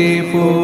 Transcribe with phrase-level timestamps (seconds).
[0.00, 0.59] ગોપીનાથજી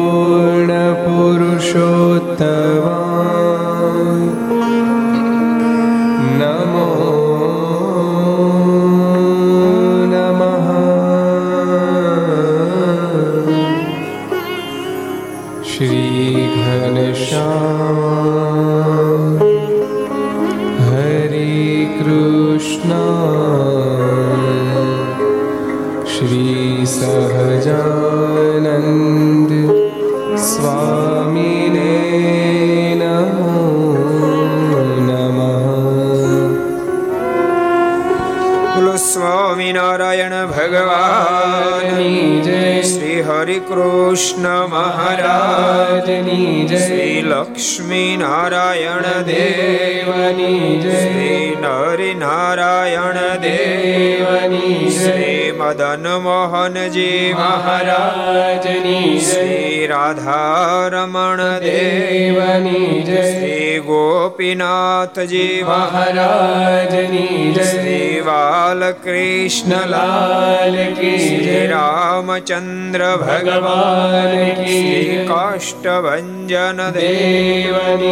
[69.47, 74.81] कृष्णलाल की श्री रामचन्द्र भगवान् की
[75.27, 78.11] काष्ठभञ्जन देवनी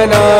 [0.00, 0.39] Ramana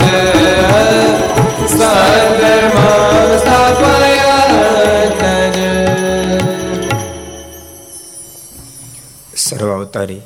[9.91, 10.21] દેવની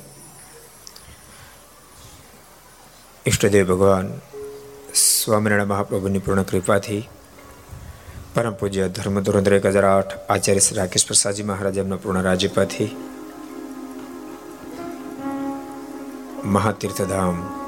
[3.27, 4.21] ઈષ્ટદેવ ભગવાન
[4.95, 7.09] સ્વામિનારાયણ મહાપ્રભુની પૂર્ણ કૃપાથી
[8.35, 12.95] પરમ પૂજ્ય ધર્મ ધોરણ એક હજાર આઠ આચાર્ય શ્રી રાકેશ પ્રસાદજી મહારાજ એમના પૂર્ણ રાજ્યપાથી
[16.43, 17.61] મહાતીર્થધામ.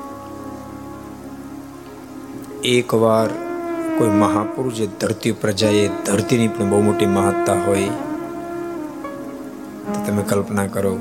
[2.63, 3.46] એકવાર
[3.97, 7.91] કોઈ મહાપુરુષ, જે ધરતી પ્રજાએ ધરતીની પણ બહુ મોટી મહત્તા હોય,
[9.93, 10.93] તો તમે કલ્પના કરો,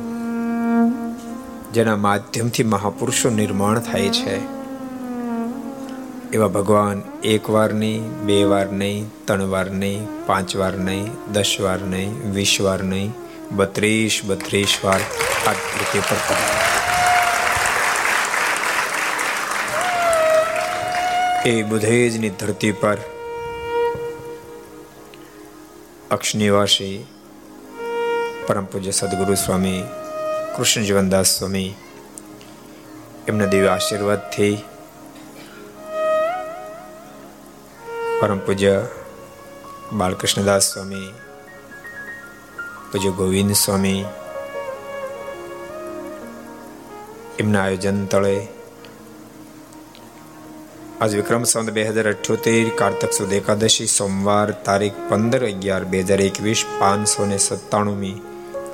[1.74, 4.36] જેના માધ્યમથી મહાપુરુષો નિર્માણ થાય છે.
[6.32, 11.52] એવા ભગવાન એક વાર નહીં, બે વાર નહીં, ત્રણ વાર નહીં, પાંચ વાર નહીં, દસ
[11.60, 13.12] વાર નહીં, વીસ વાર નહીં,
[13.52, 15.00] બત્રીસ બત્રીસ વાર
[15.46, 16.65] આ ધરતી પર
[21.46, 22.98] એ બુધેજની ધરતી પર
[26.10, 27.06] અક્ષનિવાસી,
[28.46, 29.84] પરમ પૂજ્ય સદગુરુ સ્વામી,
[30.56, 31.74] કૃષ્ણ જીવનદાસ સ્વામી,
[33.28, 34.56] એમના દિવ્ય આશીર્વાદથી
[38.20, 38.86] પરમ પૂજ્ય
[39.92, 41.14] બાલકૃષ્ણદાસ સ્વામી,
[42.92, 44.04] પૂજ્ય ગોવિંદ સ્વામી,
[47.38, 48.55] એમના આયોજન તળે
[50.96, 56.20] આજ વિક્રમ સંત બે હજાર અઠ્યોતેર કારતક સુદ એકાદશી સોમવાર તારીખ પંદર અગિયાર બે હજાર
[56.20, 58.14] એકવીસ પાંચસો ને સત્તાણુંમી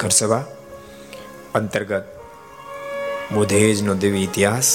[0.01, 0.45] ઘરસભા
[1.55, 2.07] અંતર્ગત
[3.33, 4.71] બુધેજનો દેવી ઇતિહાસ.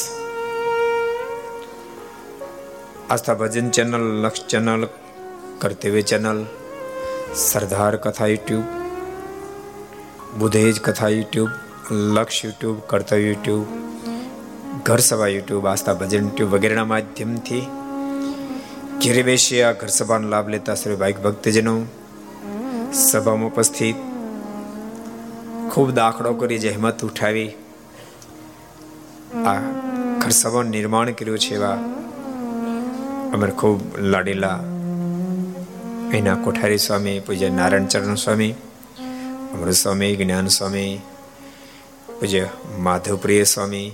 [3.10, 4.84] Aastha Bhajan channel, Laksh channel,
[5.60, 6.46] Kartavya channel,
[7.48, 8.66] Sardar Katha YouTube,
[10.38, 11.52] Budhej કથા યુટ્યુબ,
[11.92, 13.87] લક્ષ યુટ્યુબ, કર્તવ્ય યુટ્યુબ
[14.88, 17.64] ઘર સભા યુટ્યુબ, આસ્થા ભજન યુટ્યુબ વગેરેના માધ્યમથી
[19.02, 21.74] ઘેરે બેસી આ ઘર સભાનો લાભ લેતા શ્રી ભાઈ ભક્તજનો
[23.02, 23.98] સભામાં ઉપસ્થિત.
[25.72, 27.52] ખૂબ દાખલો કરી જે હિંમત ઉઠાવી
[29.46, 29.58] આ
[30.22, 31.76] ઘર સભાનું નિર્માણ કર્યું છે એવા
[33.34, 33.80] અમારે ખૂબ
[34.14, 34.60] લાડીલા
[36.18, 38.54] એના કોઠારી સ્વામી, પૂજ્ય નારાયણ ચરણ સ્વામી
[39.54, 40.92] અમૃત સ્વામી જ્ઞાન સ્વામી,
[42.20, 42.46] પૂજ્ય
[42.80, 43.88] માધવપ્રિય સ્વામી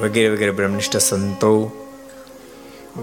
[0.00, 1.70] વગેરે વગેરે બ્રહ્મનિષ્ઠ સંતો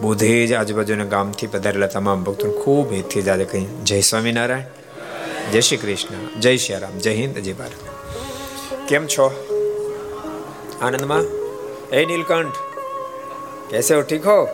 [0.02, 5.78] બોધે જ આજુબાજુના ગામથી પધારેલા તમામ ભક્તો ખૂબ હિતથી જ કહી જય સ્વામિનારાયણ, જય શ્રી
[5.78, 7.72] કૃષ્ણ, જય શ્રી રામ, જય હિન્દ, જય ભારત.
[8.88, 9.32] કેમ છો?
[10.82, 11.22] આનંદમાં?
[11.96, 12.54] એ નીલકંઠ,
[13.70, 14.02] કેસે હો?
[14.02, 14.48] ઠીક હો?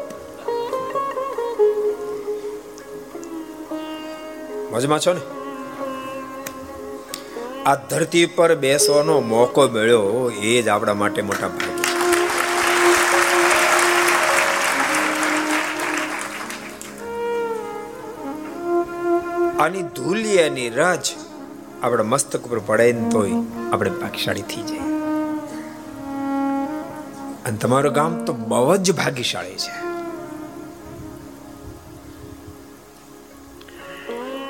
[4.72, 5.22] મજમાં છો ને?
[7.64, 11.75] આ ધરતી પર બેસવાનો મોકો મળ્યો એ જ આપણા માટે મોટા ભાગ
[19.60, 21.12] આની ધૂલિયાની રાજ
[21.84, 23.32] આપણા મસ્તક ઉપર પડે ને તોય
[23.72, 24.80] આપણે ભાગ્યશાળી થઈ જાય
[27.46, 29.86] અને તમારું ગામ તો બહુ જ ભાગ્યશાળી છે.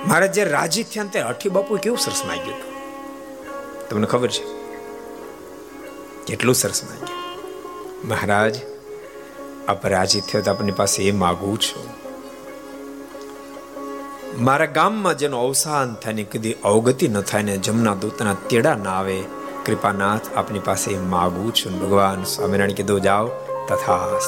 [0.07, 2.73] મારે જે રાજી થયા તે અઠી બાપુ કેવું સરસ માંગ્યું હતું?
[3.89, 4.43] તમને ખબર છે?
[6.27, 7.19] કેટલું સરસ માંગ્યું.
[8.07, 8.55] મહારાજ,
[9.67, 12.04] આપ રાજી થયો તો આપની પાસે એ માગું છું.
[14.37, 18.89] મારા ગામમાં જેનો અવસાન થાય ને કદી અવગતિ ન થાય ને જમના દૂતના તેડા ના
[18.89, 19.23] આવે.
[19.65, 21.79] કૃપાનાથ, આપની પાસે માગું છું.
[21.79, 23.27] ભગવાન સ્વામિનારાયણ કીધું, જાઓ
[23.69, 24.19] તથા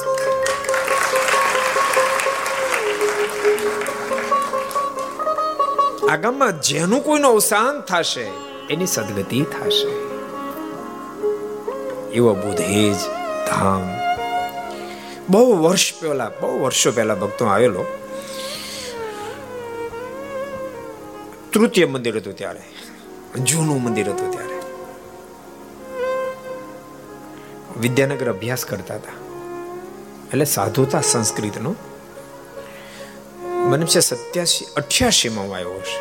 [6.10, 8.30] આ ગામમાં જેનું કોઈનું અવસાન થશે,
[8.70, 9.88] એની સદગતિ થશે.
[12.10, 12.96] એવો બુધેજ
[13.48, 13.82] ધામ.
[15.30, 17.84] બહુ વર્ષ પહેલા, બહુ વર્ષો પહેલા ભક્તો આવેલો.
[21.58, 22.60] તૃતીય મંદિર હતું ત્યારે.
[23.40, 24.58] જૂનું મંદિર હતું ત્યારે.
[27.80, 29.12] વિદ્યાનગર અભ્યાસ કરતા હતા.
[30.28, 31.74] એટલે સાધુતા સંસ્કૃતનો.
[33.42, 35.98] મને છે સત્યાસી અઠ્યાસી માં આવ્યો છે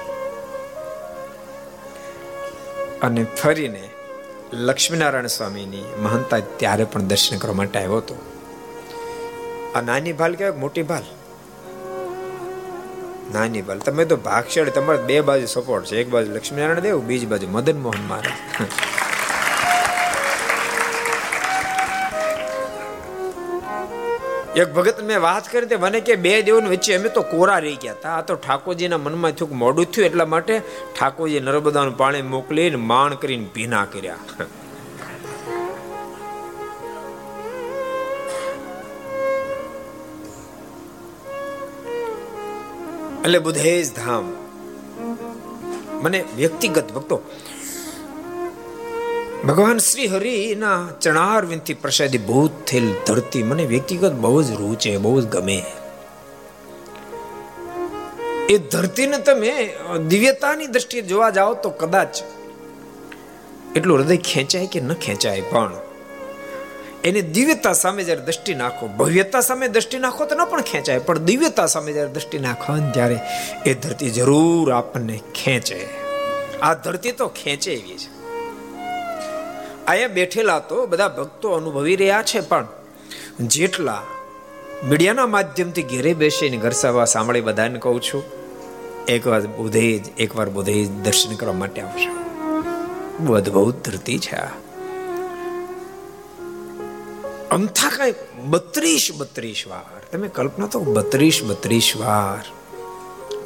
[2.99, 3.89] અને ફરીને
[4.53, 8.15] લક્ષ્મીનારાયણ સ્વામીની મહંતા ત્યારે પણ દર્શન કરવા માટે આવ્યો હતો.
[9.75, 11.03] આ નાની ભાલ કહેવાય મોટી ભાલ?
[13.33, 16.01] નાની બાલ તમે તો ભાગશાળી, તમારે બે બાજુ સપોર્ટ છે.
[16.01, 18.59] એક બાજુ લક્ષ્મીનારાયણ દેવ, બીજી બાજુ મદન મોહન મહારાજ.
[24.61, 27.75] એક ભગત મેં વાત કરી તે મને કે બે દેવોની વચ્ચે અમે તો કોરા રહી
[27.75, 28.17] ગયા હતા.
[28.17, 30.61] આ તો ઠાકોરજીના મનમાં થયું મોડું થયું એટલા માટે
[30.95, 34.17] ઠાકોરજી નર્મદાનું પાણી મોકલીને માણ કરીને ભીના કર્યા.
[43.27, 44.25] એટલે બુધેજ ધામ.
[46.03, 47.15] મને વ્યક્તિગત ભક્તો,
[49.47, 50.77] ભગવાન શ્રી હરિના
[51.49, 55.57] વિનથી પ્રસાદી ભૂત થયેલ ધરતી, મને વ્યક્તિગત બહુ જ રૂચે બહુ જ ગમે.
[58.49, 59.53] એ ધરતીને તમે
[60.07, 62.23] દિવ્યતાની દ્રષ્ટિએ જોવા જાઓ તો કદાચ
[63.75, 65.71] એટલું હૃદય ખેંચાય કે ન ખેંચાય, પણ
[67.03, 71.17] એની દિવ્યતા સામે જ્યારે દ્રષ્ટિ નાખો, ભવ્યતા સામે દ્રષ્ટિ નાખો તો ન પણ ખેંચાય, પણ
[71.17, 73.19] દિવ્યતા સામે જ્યારે દ્રષ્ટિ નાખો ત્યારે
[73.65, 75.87] એ ધરતી જરૂર આપણને ખેંચે.
[76.61, 78.09] આ ધરતી તો ખેંચે એવી છે.
[79.87, 82.67] અહીંયા બેઠેલા તો બધા ભક્તો અનુભવી રહ્યા છે, પણ
[83.47, 84.03] જેટલા
[84.83, 88.23] મીડિયાના માધ્યમથી ઘેરે બેસીને ઘર સભા સાંભળી બધાને કહું છું,
[89.07, 92.09] એકવાર બુધેજ એકવાર બુધેજ દર્શન કરવા માટે આવશે
[93.37, 94.66] અદભુત ધરતી છે આ.
[97.51, 98.13] અમથા કઈ
[98.45, 100.01] બત્રીસ બત્રીસ વાર.
[100.11, 102.45] તમે કલ્પના તો બત્રીસ બત્રીસ વાર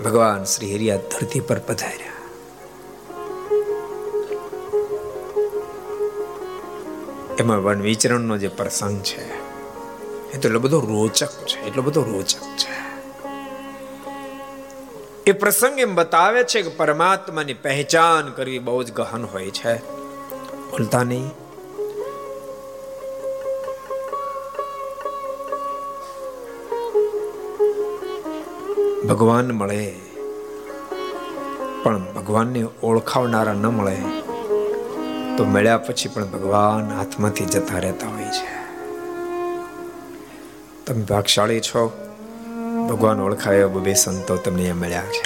[0.03, 2.11] ભગવાન શ્રી હરિયા ધરતી પર પધાર્યા.
[7.39, 9.25] એમાં વન વિચરણનો જે પ્રસંગ છે
[10.31, 12.75] એ તો એટલો બધો રોચક છે, એટલો બધો રોચક છે.
[15.25, 19.77] એ પ્રસંગ એમ બતાવે છે કે પરમાત્માની પહેચાન કરવી બહુ જ ગહન હોય છે.
[20.71, 21.40] ભૂલતા નહીં.
[29.07, 29.99] ભગવાન મળે.
[31.83, 33.97] પણ ભગવાનને ઓળખાવનારા ન મળે,
[35.37, 38.67] તો મળ્યા પછી પણ ભગવાન હાથમાંથી જતા રહેતા હોય છે.
[40.85, 42.09] તમે ભાગશાળી છો,
[42.89, 45.23] ભગવાન ઓળખાયા બબે સંતો તમને અહીંયા મળ્યા છે.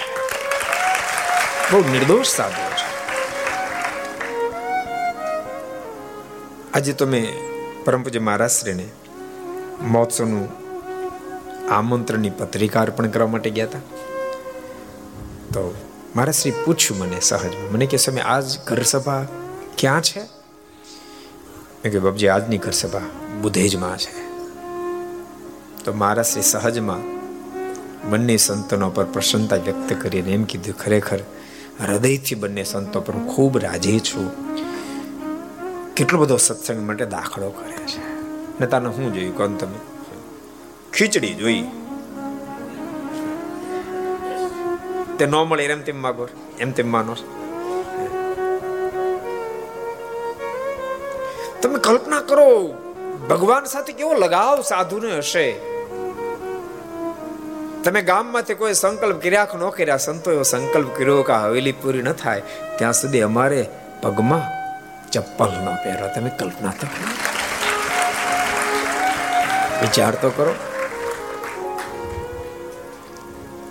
[1.72, 2.86] બહુ નિર્દોષ સાધુ છે.
[6.74, 7.34] આજે તમે
[7.86, 8.90] પરમ પૂજ્ય મહારાજશ્રીને
[9.82, 10.65] મહોત્સવનું
[11.70, 13.80] આમંત્રણની પત્રિકા અર્પણ કરવા માટે ગયા હતા.
[15.48, 15.76] તો
[16.16, 19.28] મારા શ્રી પૂછ્યું મને સહજ મને કે સમય આજ ઘર સભા
[19.78, 20.20] ક્યાં છે?
[21.86, 23.00] મેં કે બાપજી, આજની ઘર સભા
[23.42, 24.26] બુધેજમાં છે.
[25.84, 27.16] તો મારા શ્રી સહજમાં
[28.10, 31.20] બંને સંતોનો પર પ્રસન્નતા વ્યક્ત કરીને એમ કીધું, ખરેખર
[31.80, 34.32] હૃદયથી બંને સંતો પર હું ખૂબ રાજી છું.
[35.94, 38.22] કેટલો બધો સત્સંગ માટે દાખલો કરે છે.
[38.60, 39.95] ને તાને શું જોયું, કોણ તમે?
[40.96, 41.64] ખીચડી જોઈ.
[45.18, 46.28] તે ન મળે, એમ તેમ માગો,
[46.60, 47.16] એમ તેમ માનો.
[51.62, 52.48] તમે કલ્પના કરો,
[53.30, 55.48] ભગવાન સાથે કેવો લગાવ સાધુને હશે?
[57.84, 62.02] તમે ગામમાંથી કોઈ સંકલ્પ કર્યા કે ન કર્યા સંતો એવો સંકલ્પ કર્યો કે હવેલી પૂરી
[62.02, 62.42] ન થાય,
[62.78, 63.68] ત્યાં સુધી અમારે
[64.02, 64.46] પગમાં
[65.12, 66.88] ચપ્પલ ન પહેરો તમે કલ્પના તો
[69.82, 70.56] વિચાર તો કરો.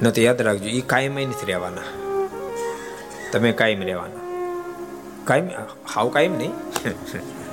[0.03, 1.83] ન તો યાદ રાખજો એ કાયમ નથી રહેવાના.
[3.33, 4.21] તમે કાયમ રહેવાના.
[5.25, 5.51] કાયમ,
[5.95, 6.51] હાવ કાયમ નહીં.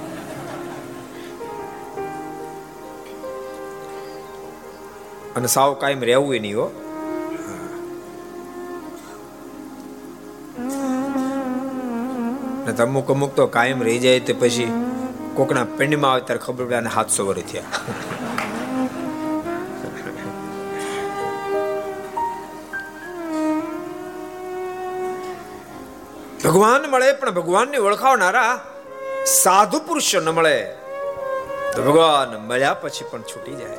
[5.36, 6.72] અને સાવ કાયમ રહેવું નહીં હો.
[12.66, 14.72] ને અમુક અમુક તો કાયમ રહી જાય તો પછી
[15.34, 17.64] કોકના પિંડમાં આવે ત્યારે ખબર પડે અને સાતસો વર્ષ થયા.
[26.52, 28.60] ભગવાન મળે, પણ ભગવાનને ઓળખાવનારા
[29.26, 30.76] સાધુ પુરુષો ન મળે.
[31.76, 33.78] તો ભગવાન મળ્યા પછી પણ છૂટી જાય.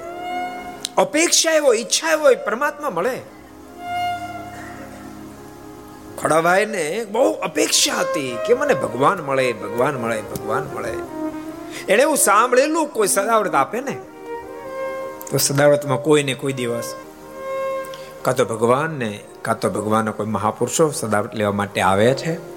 [0.97, 3.23] અપેક્ષા એવો ઈચ્છા એવો પરમાત્મા મળે.
[6.23, 10.93] ખડાભાઈને બહુ અપેક્ષા હતી કે મને ભગવાન મળે ભગવાન મળે ભગવાન મળે.
[11.89, 13.99] એને એવું સાંભળેલું, કોઈ સદાવ્રત આપે ને?
[15.31, 16.95] તો સદાવ્રતમાં કોઈને કોઈ દિવસ
[18.23, 22.52] કાં તો ભગવાનને, કાં તો ભગવાનના કોઈ મહાપુરુષો સદાવ્રત લેવા માટે આવે છે?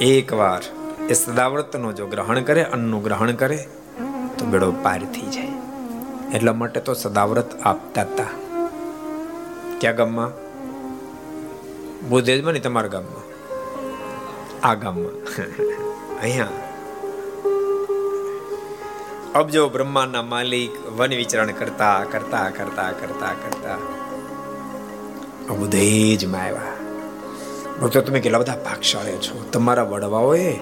[0.00, 0.62] એકવાર
[1.08, 3.68] એ સદાવ્રતનો જો ગ્રહણ કરે, અન્નનું ગ્રહણ કરે,
[4.38, 5.48] તો બેડો પાર થઈ જાય.
[6.34, 8.26] એટલા માટે તો સદાવ્રત આપતા હતા
[9.80, 10.32] ક્યાં ગામમાં?
[12.08, 13.24] બુદ્ધેજમાં ને તમારા ગામમાં?
[14.62, 15.14] આ ગામમાં.
[16.22, 16.48] અહીંયા.
[19.34, 23.78] અબજો બ્રહ્માના માલિક વન વિચરણ કરતા કરતા કરતા કરતા કરતા
[25.50, 26.75] અબુદેજમાં આવ્યા
[27.82, 29.44] ભક્તો તમે કેટલા બધા ભાગશાળે છો?
[29.52, 30.58] તમારા વડવાઓએ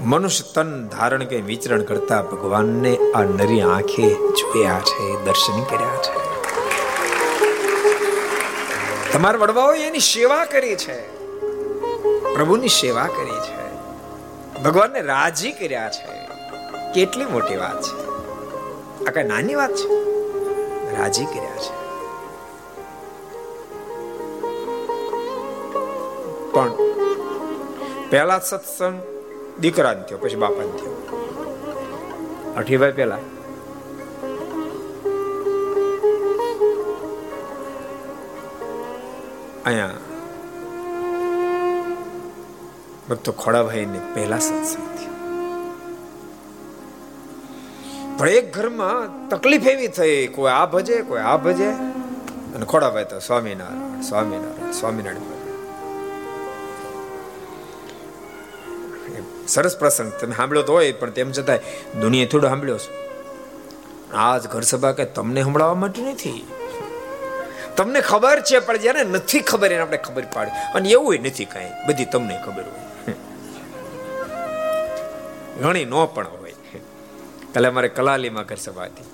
[0.00, 6.28] મનુષ્ય તન ધારણ કે વિચરણ કરતા ભગવાનને આ નરી આંખે જોયા છે, દર્શન કર્યા છે.
[9.12, 11.16] તમારા વડવાઓ એની સેવા કરી છે.
[12.34, 13.68] પ્રભુની સેવા કરી છે.
[14.62, 16.28] ભગવાનને રાજી કર્યા છે.
[16.92, 18.08] કેટલી મોટી વાત છે.
[19.04, 19.88] આ કઈ નાની વાત છે?
[20.96, 21.77] રાજી કર્યા છે.
[28.10, 29.02] પહેલા સત્સંગ
[29.60, 30.94] દીકરા થયો પછી બાપા થયો.
[32.56, 33.18] અઠીભાઈ પહેલા.
[39.66, 39.90] અહીંયા
[43.10, 45.14] ભક્તો ખોડાભાઈ ને પહેલા સત્સંગ થયો.
[48.18, 51.68] પણ એક ઘરમાં તકલીફ એવી થઈ કોઈ આ ભજે કોઈ આ ભજે.
[52.54, 55.37] અને ખોડાભાઈ તો સ્વામિનારાયણ સ્વામિનારાયણ સ્વામિનારાયણ.
[59.48, 60.12] સરસ પ્રસંગ.
[60.12, 61.58] તમે સાંભળ્યો તો હોય, પણ તેમ છતાંય
[62.00, 63.08] દુનિયા થોડો સાંભળ્યો છે.
[64.12, 66.46] આજ ઘર સભા કે તમને સંભળાવવા માટે નથી?
[67.76, 70.50] તમને ખબર છે, પણ જ્યારે નથી ખબર એને આપણે ખબર પાડે.
[70.50, 71.70] અને એવું નથી કાંઈ.
[71.88, 73.14] બધી તમને ખબર હોય.
[75.60, 76.54] ઘણી નો પણ હોય.
[77.54, 79.04] કાલે અમારે કલાલીમાં ઘર સભા હતી.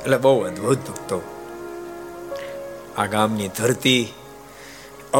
[0.00, 1.33] એટલે બહુ અદભુત ભક્તો
[2.98, 4.02] આ ગામની ધરતી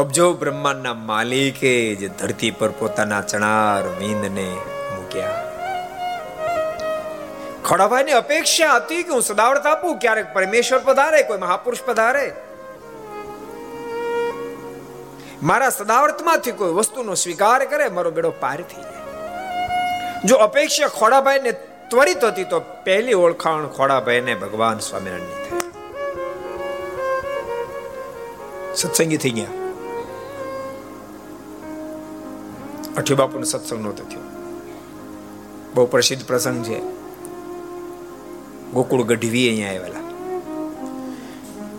[0.01, 4.45] અબજો બ્રહ્માંડના માલિકે જે ધરતી પર પોતાના ચણાર વિંદને
[4.93, 5.41] મૂક્યા.
[7.63, 12.25] ખડાભાઈની અપેક્ષા હતી કે હું સદાવર્ત આપું, ક્યારેક પરમેશ્વર પધારે, કોઈ મહાપુરુષ પધારે.
[15.51, 19.03] મારા સદાવર્તમાંથી કોઈ વસ્તુનો સ્વીકાર કરે, મારો બેડો પાર થઈ જાય.
[20.25, 21.51] જો અપેક્ષા ખોડાભાઈને
[21.89, 22.59] ત્વરિત હતી, તો
[22.89, 25.64] પહેલી ઓળખાણ ખોડાભાઈને ભગવાન સ્વામિનારાયણ થઈ
[28.75, 29.47] સત્સંગી થઈ ગયા.
[32.97, 34.19] અઠી બાપુનો સત્સંગ નહોતો થયો.
[35.75, 36.79] બહુ પ્રસિદ્ધ પ્રસંગ છે.
[38.71, 40.05] ગોકુળ ગઢવી અહીંયા આવેલા.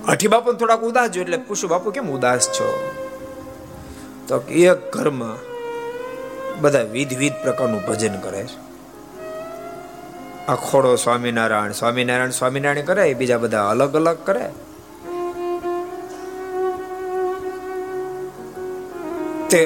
[0.08, 2.94] અઠી બાપુ થોડાક ઉદાસ જો એટલે પૂછું, બાપુ, કેમ ઉદાસ છો?
[4.28, 5.56] તો એક ઘરમાં
[6.60, 8.66] બધા વિધ વિધ પ્રકારનું ભજન કરે છે.
[10.46, 14.50] અખોડો સ્વામિનારાયણ સ્વામિનારાયણ સ્વામિનારાયણ કરે, બીજા બધા અલગ અલગ કરે.
[19.56, 19.62] તે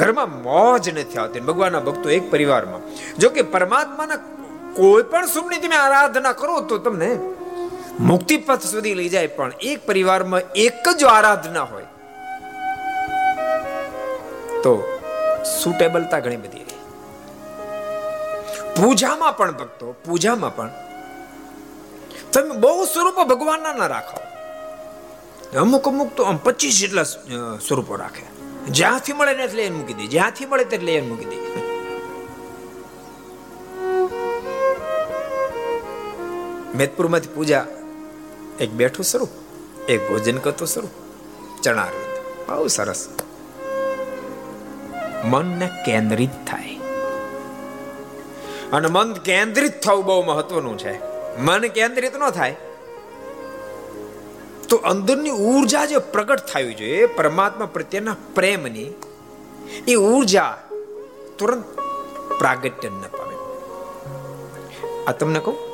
[0.00, 2.82] ઘરમાં મોજ નથી આવતી ભગવાનના ભક્તો એક પરિવારમાં.
[3.22, 4.20] જો કે પરમાત્માના
[4.78, 7.10] કોઈ પણ સુખની તમે આરાધના કરો તો તમને
[8.10, 11.88] મુક્તિ પથ સુધી લઈ જાય, પણ એક પરિવારમાં એક જ આરાધના હોય
[14.64, 14.72] તો
[15.58, 16.66] સુટેબલતા ઘણી બધી
[18.76, 20.72] પૂજામાં પણ ભક્તો, પૂજામાં પણ
[22.32, 24.20] તમે બહુ સ્વરૂપો ભગવાનના ના રાખો.
[25.62, 27.08] અમુક અમુક તો આમ પચીસ જેટલા
[27.66, 28.24] સ્વરૂપો રાખે.
[28.68, 30.06] જ્યાંથી મળે ને એટલે મૂકી દે.
[30.06, 31.36] જ્યાંથી મળે એટલે એને મૂકી દે.
[36.78, 37.66] મેદપુરમાંથી પૂજા
[38.60, 39.28] એક બેઠું સ્વરૂપ
[39.88, 40.90] એક ભોજન કરતો સ્વરૂપ
[41.62, 41.88] ચણા
[42.48, 43.08] બહુ સરસ.
[45.24, 46.76] મનને કેન્દ્રિત થાય.
[48.72, 51.00] અને મન કેન્દ્રિત થવું બહુ મહત્વનું છે.
[51.36, 52.56] મન કેન્દ્રિત ન થાય
[54.70, 58.94] તો અંદરની ઊર્જા જે પ્રગટ થવી જોઈએ, પરમાત્મા પ્રત્યેના પ્રેમની,
[59.88, 60.58] એ ઊર્જા
[61.38, 61.64] તુરંત
[62.38, 63.34] પ્રાગટ્ય ન પામે.
[65.04, 65.70] આ તમને કહું?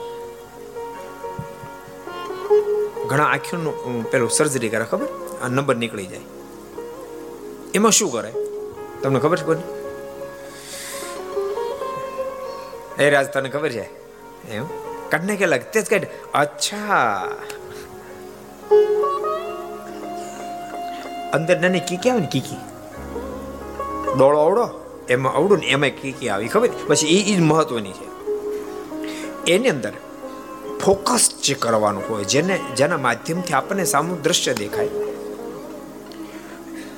[3.07, 5.07] ઘણા આંખોનું પેલું સર્જરી કરે, ખબર?
[5.43, 6.21] આ નંબર નીકળી જાય.
[7.75, 8.33] એમાં શું કરે?
[9.03, 9.63] તમને ખબર છે કોને?
[13.05, 13.85] એ રાજ, તને ખબર છે?
[14.51, 14.67] એમ?
[15.09, 15.71] કાઢને કે લાગે.
[15.71, 16.07] તે જ કાઢ.
[16.35, 17.29] અચ્છા.
[21.35, 22.57] અંદર નાની કીકી આવે ને કીકી?
[24.19, 24.69] ડોળો અવડો
[25.09, 26.69] એમાં અવડું ને એમાં કીકી આવી, ખબર?
[26.87, 28.07] પછી એ જ મહત્વની છે.
[29.53, 29.93] એની અંદર
[30.85, 34.89] ફોકસ જે કરવાનું હોય, જેને જેના માધ્યમથી આપણને સામું દ્રશ્ય દેખાય,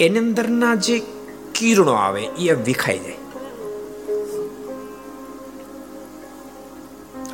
[0.00, 1.02] એની અંદરના જે
[1.54, 3.14] કિરણો આવે એ વિખાઈ જાય.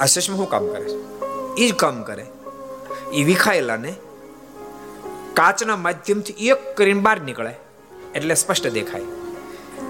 [0.00, 0.98] આ શું કામ કરે છે?
[1.56, 2.26] એ જ કામ કરે.
[3.12, 3.94] એ વિખાયેલાને
[5.34, 7.54] કાચના માધ્યમથી એક કરીને બહાર નીકળે.
[8.14, 9.02] એટલે સ્પષ્ટ દેખાય.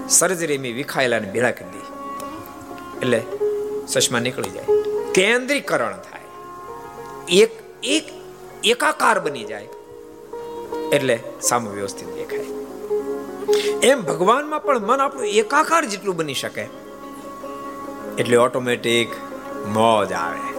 [0.09, 1.79] સર્જરી મેં વિખાયેલાને ભેળા કરી દી
[2.99, 3.23] એટલે
[3.87, 4.65] ચશ્મા નીકળી જાય.
[5.13, 6.21] કેન્દ્રીકરણ થાય.
[7.29, 7.51] એક
[7.83, 8.03] એક,
[8.63, 9.67] એકાકાર બની જાય.
[10.93, 12.45] એટલે સામુ વ્યવસ્થિત દેખાય.
[13.83, 16.67] એમ ભગવાનમાં પણ મન આપણું એકાકાર જેટલું બની શકે.
[18.17, 19.09] એટલે ઓટોમેટિક
[19.67, 20.55] મોજ આવે.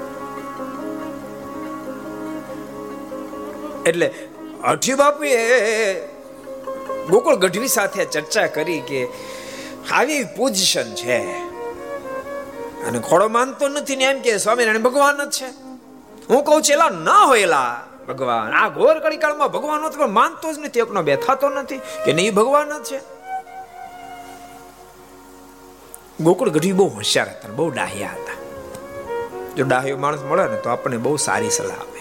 [3.90, 4.14] એટલે
[4.67, 6.01] અઠી બાપુએ
[7.11, 9.09] ગોકુળ ગઢવી સાથે ચર્ચા કરી કે
[9.93, 11.19] આવી પોઝિશન છે.
[12.85, 15.47] અને ખોડો માનતો નથી ને એમ કે સ્વામિનારાયણ ભગવાન જ છે.
[16.29, 18.55] હું કહું છું, એલા ના હોયલા ભગવાન.
[18.55, 22.85] આ ઘોર કળીકાળમાં ભગવાન પણ માનતો જ નથી, એકનો બેઠાતો નથી કે નહીં ભગવાન જ
[22.85, 23.01] છે.
[26.21, 28.37] ગોકુળ ગઢવી બહુ હોશિયાર હતા બહુ ડાહ્યા હતા.
[29.57, 31.96] જો ડાહ્યો માણસ મળે ને તો આપણને બહુ સારી સલાહ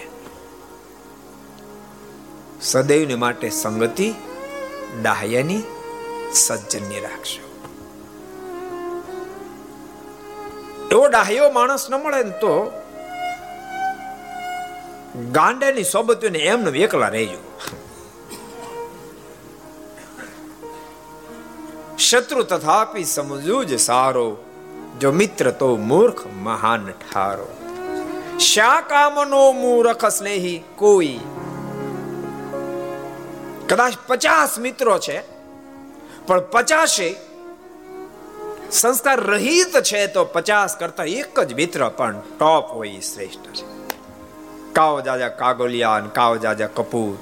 [2.70, 4.08] સદૈવને માટે સંગતિ
[5.02, 5.62] ડાહ્યની
[6.44, 7.44] સજ્જનની રાખશો
[10.92, 12.54] એવો ડાહ્યો માણસ ન મળે ને તો
[15.36, 17.40] ગાંડાની સોબતીઓને એમને એકલા રહેજો.
[22.06, 24.26] શત્રુ તથાપી સમજવું જ સારો,
[25.00, 27.48] જો મિત્ર તો મૂર્ખ મહાન ઠારો.
[28.50, 31.16] શા કામનો મૂર્ખ સ્નેહી કોઈ
[33.68, 35.16] કદાચ પચાસ મિત્રો છે,
[36.26, 37.08] પણ પચાસે
[38.70, 43.64] સંસ્કાર રહિત છે તો પચાસ કરતા એક જ મિત્ર પણ ટોપ હોય શ્રેષ્ઠ છે.
[44.72, 47.14] કાવ જાજા કાગોલિયાન કાવ જાજા કપૂર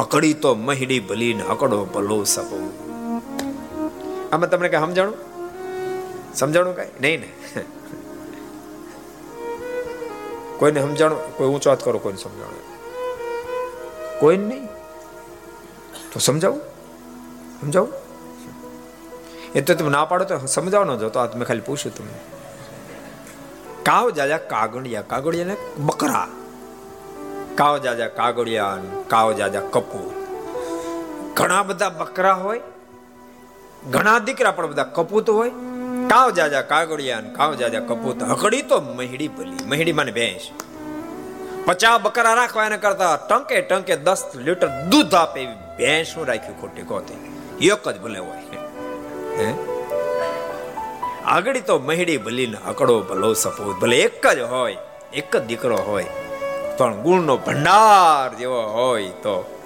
[0.00, 2.58] અકડી તો મહિડી ભલી ને અકડો ભલો સપો
[4.32, 5.18] આમાં તમને કઈ સમજાણું?
[6.34, 6.90] સમજાણું કઈ?
[7.00, 7.28] નહીં ને?
[10.58, 11.20] કોઈને સમજાણું?
[11.36, 12.64] કોઈ ઊંચો હાથ કરો, કોઈને સમજાણું?
[14.20, 14.68] કોઈને નહીં?
[16.14, 16.60] તો સમજાવું?
[17.60, 17.92] સમજાવું?
[19.54, 22.12] એ તો તમે ના પાડો તો સમજાવવાનો જો તો આ મેં ખાલી પૂછ્યું તમને.
[23.82, 26.28] કાવ જાજા કાગળિયા કાગળિયા ને બકરા.
[27.54, 30.12] કાવ જાજા કાગળિયા કાવ જાજા કપૂર.
[31.34, 32.60] ઘણા બધા બકરા હોય,
[33.90, 35.50] ઘણા દીકરા પણ બધા કપૂત હોય.
[36.08, 38.22] કાવ જાજા કાગળિયા કાવ જાજા કપૂત.
[38.22, 40.50] હકડી તો મહીડી ભલી, મહીડી માને ભેંસ.
[41.66, 46.60] પચાસ બકરા રાખવા એને કરતા ટંકે ટંકે દસ લીટર દૂધ આપે એવી ભેંસ શું રાખ્યું
[46.60, 48.56] ખોટી કોતી એક જ ભલે હોય.
[49.36, 49.54] હે?
[51.24, 54.76] આગળ તો મહેડી ભલીને અકડો ભલો સપોત ભલે એક જ હોય,
[55.14, 56.06] એક જ દીકરો હોય,
[56.78, 59.60] પણ ગુણનો ભંડાર જેવો હોય તો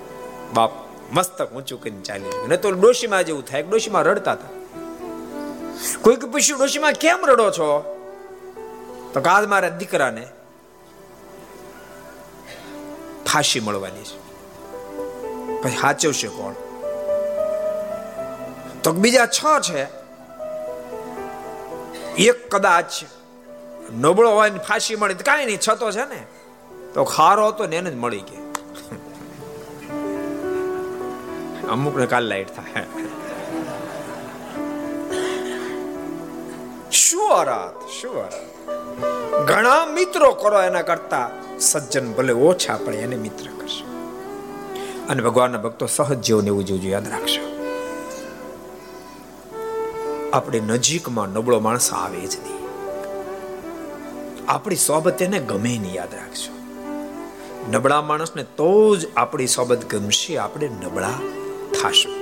[0.55, 0.71] બાપ
[1.13, 4.49] મસ્તક ઊંચું કરીને ચાલી નહીં તો ડોશીમાં જેવું થાય ડોશીમાં રડતા હતા?
[6.03, 7.95] કોઈક પૂછ્યું, ડોશીમાં કેમ રડો છો?
[9.15, 10.27] તો કાલ મારા દીકરાને
[13.33, 14.28] ફાંસી મળવાની છે.
[15.63, 16.55] પછી સાચવશે કોણ?
[18.83, 19.83] તો બીજા છ છે.
[22.29, 22.93] એક કદાચ
[24.05, 26.21] નબળો હોય ને ફાંસી મળી કાંઈ નહીં, છતો છે ને.
[26.95, 28.45] તો ખારો હતો ને એને જ મળી ગઈ
[31.73, 32.85] અમુક ને કાલ લાઈટ થાય.
[37.03, 38.47] શું અરાત શું અરાત?
[39.49, 41.29] ઘણા મિત્રો કરો એના કરતા
[41.71, 43.58] સજ્જન ભલે ઓછા પડે એને મિત્ર.
[45.09, 47.49] અને ભગવાનના ભક્તો સહજ જેવું એવું જોજો યાદ રાખશો
[50.33, 52.59] આપણે નજીકમાં નબળો માણસ આવે જ નહીં.
[54.49, 56.59] આપણી સોબત એને ગમે નહીં, યાદ રાખજો.
[57.73, 61.11] નબળા માણસને તો જ આપણી સોબત ગમશે, આપણે નબળા
[61.83, 62.13] થાશું.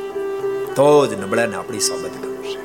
[0.74, 2.58] તો જ નબળાને આપણી સોબત ગમશે.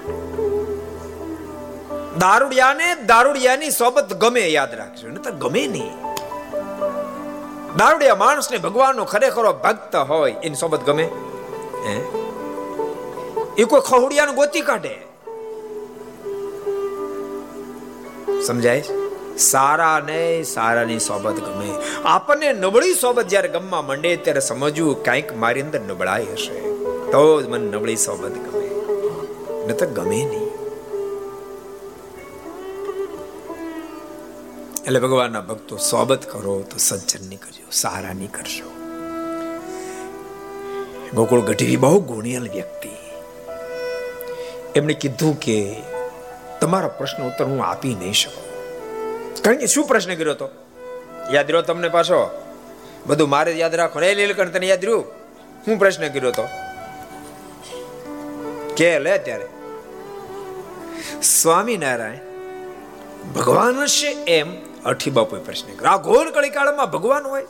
[2.20, 5.10] દારૂડિયાને દારૂડિયાની સોબત ગમે, યાદ રાખજો.
[5.10, 6.11] ને તો ગમે નહીં.
[7.78, 10.32] દારૂડિયા માણસને ભગવાનનો ખરેખરો ભક્ત હોય.
[10.32, 11.10] એની સોબત ગમે?
[11.88, 12.02] હે?
[13.58, 15.02] એ કોઈ ખહુડિયાનું ગોતી કાઢે?
[18.48, 18.84] સમજાય?
[19.38, 21.74] સારા ને સારાની સોબત ગમે.
[22.06, 26.60] આપણને નબળી સોબત જ્યારે ગમવા માંડે, ત્યારે સમજવું કંઈક મારી અંદર નબળાઈ હશે.
[27.12, 28.68] તો જ મને નબળી સોબત ગમે.
[29.68, 30.41] ન તો ગમે નહીં.
[34.86, 38.72] એટલે ભગવાનના ભક્તો સોબત કરો તો સજ્જનની કરજો સારા ની કરશો
[41.14, 42.90] ગોકુળ ગઢવી બહુ ગુણિયલ વ્યક્તિ.
[44.76, 45.76] એમણે કીધું કે
[46.62, 48.44] તમારો પ્રશ્ન ઉત્તર હું આપી નહીં શકું.
[49.42, 50.50] કારણ કે શું પ્રશ્ન કર્યો તો?
[51.32, 52.42] યાદ રહ્યો તમને પાછો?
[53.08, 55.06] બધું મારે યાદ રાખો રે લીલકંઠ તને યાદ રહ્યું?
[55.68, 56.44] હું પ્રશ્ન કર્યો તો?
[58.78, 59.48] કે લે ત્યારે.
[61.24, 62.18] સ્વામિનારાયણ
[63.34, 67.44] ભગવાન હશે એમ અઠી બાપુએ પ્રશ્ન ઘોર કળીકાળમાં ભગવાન હોય?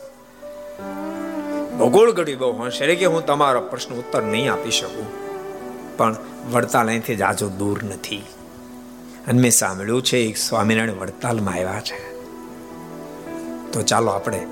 [1.78, 5.06] ભગોળ ઘડી બહુ હોશિયારી કે હું તમારો પ્રશ્ન ઉત્તર નહીં આપી શકું.
[5.96, 6.16] પણ
[6.52, 8.24] વડતાલ અહીંથી જાજો દૂર નથી.
[9.28, 12.12] અને મેં સાંભળ્યું છે, એક સ્વામિનારાયણ વડતાલમાં આવ્યા છે.
[13.72, 14.46] તો ચાલો આપણે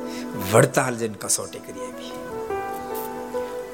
[0.53, 2.11] વડતાલ જઈને કસોટી કરી આવી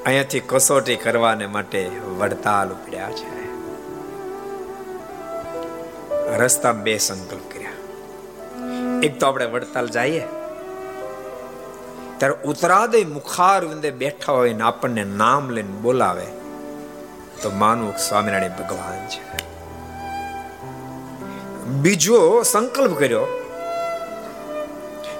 [0.06, 3.36] અહીંયાથી કસોટી કરવાને માટે વડતાલ ઉપડ્યા છે.
[6.38, 7.45] રસ્તા બે સંકલ્પ
[9.02, 10.20] એક તો આપણે વડતાલ જઈએ.
[12.18, 16.26] ત્યારે ઉતરાદય મુખાર વિંદે બેઠા હોય ને આપણને નામ લઈને બોલાવે,
[17.42, 19.46] તો માનવું સ્વામિનારાયણ ભગવાન છે.
[21.66, 23.26] બીજો સંકલ્પ કર્યો,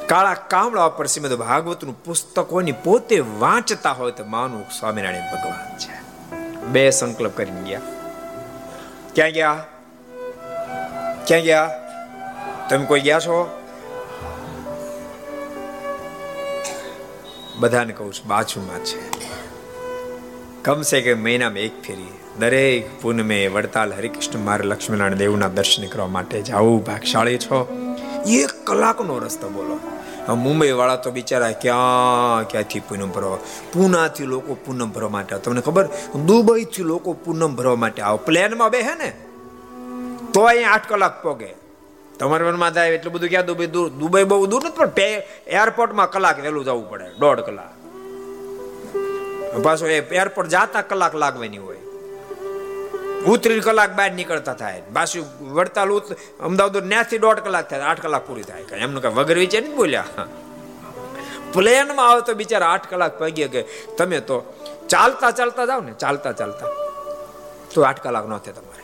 [0.06, 5.96] કાળા કામળા પર શ્રીમદ ભાગવતનું પુસ્તક હોય પોતે વાંચતા હોય તો માનું સ્વામિનારાયણ ભગવાન છે.
[6.64, 7.80] બે સંકલ્પ કરીને ગયા.
[9.14, 9.64] ક્યાં ગયા?
[11.26, 11.70] ક્યાં ગયા?
[12.70, 13.62] તમે કોઈ ગયા છો?
[17.58, 19.10] બધાને કહું છું, બાજુમાં છે.
[20.62, 22.06] કમસે કે મહિનામાં એક ફેરી.
[22.38, 27.68] દરેક પૂનમે વડતાલ હરિકૃષ્ણ મારે લક્ષ્મીનારાયણ દેવના દર્શન કરવા માટે જાવું ભાગશાળી છો.
[28.26, 29.80] એક કલાકનો રસ્તો બોલો.
[30.34, 33.36] મુંબઈ વાળા તો બિચારા ક્યાં ક્યાંથી પૂનમ ભરવા?
[33.72, 35.42] પૂનાથી લોકો પૂનમ ભરવા માટે આવે.
[35.44, 35.88] તમને ખબર?
[36.26, 38.16] દુબઈથી લોકો પૂનમ ભરવા માટે આવો.
[38.16, 39.12] પ્લેનમાં બે હે ને.
[40.32, 41.65] તો અહીંયા આઠ કલાક પોગે.
[42.18, 43.46] તમારા મનમાં થાય એટલું બધું ક્યાં?
[43.46, 44.90] દુબઈ દૂર દુબઈ બહુ દૂર નથી, પણ
[45.62, 47.72] એરપોર્ટમાં કલાક વહેલું જવું પડે, દોઢ કલાક.
[49.64, 51.82] પાછો એ એરપોર્ટ જાતા કલાક લાગવાની હોય.
[53.32, 54.82] ઉતરી કલાક બહાર નીકળતા થાય.
[54.96, 55.24] પાછું
[55.56, 55.90] વડતાલ
[56.46, 58.82] અમદાવાદ ત્યાંથી દોઢ કલાક થાય, આઠ કલાક પૂરી થાય.
[58.84, 60.26] એમનું કઈ વગર વિચાર નહીં બોલ્યા?
[61.54, 63.62] પ્લેનમાં આવે તો બિચારા આઠ કલાક પગીએ કે
[63.98, 64.36] તમે તો
[64.88, 66.68] ચાલતા ચાલતા જાઓ ને, ચાલતા ચાલતા.
[67.74, 68.82] તો આઠ કલાક ન થાય તમારે.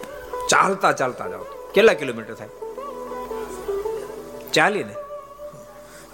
[0.52, 1.44] ચાલતા ચાલતા જાઓ.
[1.74, 2.61] કેટલા કિલોમીટર થાય?
[4.52, 4.94] ચાલીને.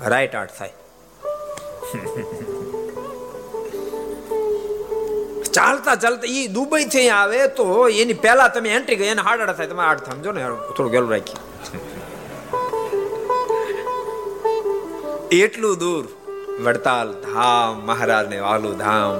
[0.06, 0.74] રાઈટ આઠ થાય.
[5.52, 7.64] ચાલતા ચાલતા એ દુબઈ થી આવે તો
[8.02, 9.66] એની પહેલા તમે એન્ટ્રી ગઈ, એને હાડ થાય.
[9.66, 10.42] તમે આઠ સમજો ને
[10.76, 11.38] થોડું ગેલું રાખી
[15.38, 16.04] એટલું દૂર
[16.60, 19.16] વડતાલ ધામ મહારાજ ને વાલું ધામ.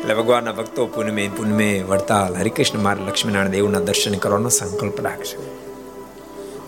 [0.00, 2.32] એટલે ભગવાનના ભક્તો પુનમે પુનમે વડતાલ.
[2.36, 5.36] હરિકૃષ્ણ મારા લક્ષ્મીનારાયણ દેવના દર્શન કરવાનો સંકલ્પ રાખશે.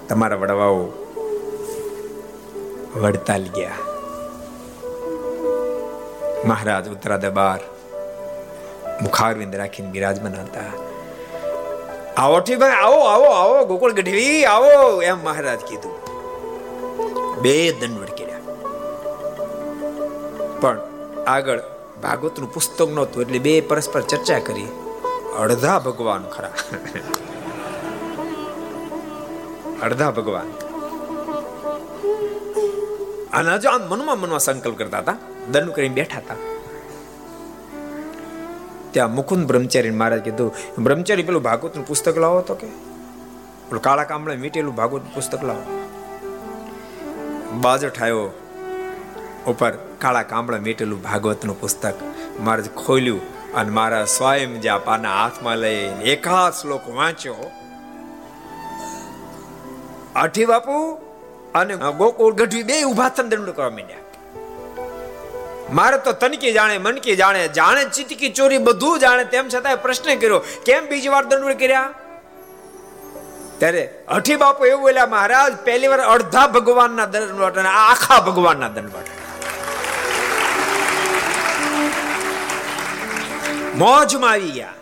[0.09, 0.79] તમારા વડવાઓ
[3.01, 3.71] વડતાલ ગયા.
[6.45, 7.59] મહારાજ ઉત્તરા દબાર
[9.03, 10.61] મુખારવિંદ રાખીને બિરાજમાન હતા.
[12.17, 16.07] આવો ભાઈ, આવો આવો આવો, ગોકુળ ગઢવી, આવો, એમ મહારાજ કીધું.
[17.43, 18.39] બે દંડ કર્યા.
[20.61, 20.81] પણ
[21.27, 21.61] આગળ
[22.03, 24.69] ભાગવતનું પુસ્તક નહોતું, એટલે બે પરસ્પર ચર્ચા કરી.
[25.39, 26.53] અડધા ભગવાન ખરા.
[29.83, 30.66] અડધા ભગવાન.
[33.33, 35.17] અને હજુ આમ મનમાં મનમાં સંકલ્પ કરતા હતા.
[35.51, 36.35] દંડ કરીને બેઠા હતા.
[38.91, 42.67] ત્યાં મુકુંદ બ્રહ્મચારી મહારાજ કીધું, બ્રહ્મચારી, પેલું ભાગવતનું પુસ્તક લાવો તો કે?
[43.69, 45.63] પેલું કાળા કામળે મીટેલું ભાગવત પુસ્તક લાવો.
[47.53, 48.31] બાજો ઠાયો
[49.47, 51.95] ઉપર કાળા કામળા મીટેલું ભાગવતનું પુસ્તક.
[52.41, 57.51] મહારાજ ખોલ્યું અને મારા સ્વયં જે પાના હાથમાં લઈ એકાદ શ્લોક વાંચ્યો.
[60.17, 61.06] આઠી બાપુ
[61.57, 64.05] અને ગોકુળ ગઢવી બે ઊભા દંડ કરવા માંડ્યા.
[65.73, 70.41] મારે તો તનકી જાણે, મનકી જાણે જાણે ચિતકી ચોરી બધું જાણે તેમ છતાં પ્રશ્ન કર્યો,
[70.67, 71.91] કેમ બીજી વાર દંડ કર્યા?
[73.59, 78.93] ત્યારે અઠી બાપુ એવું બોલ્યા, મહારાજ, પહેલી વાર અડધા ભગવાનના દંડ અને આખા ભગવાનના દંડ
[78.97, 79.15] દંડવટ
[83.77, 84.75] મોજમાં આવી ગયા.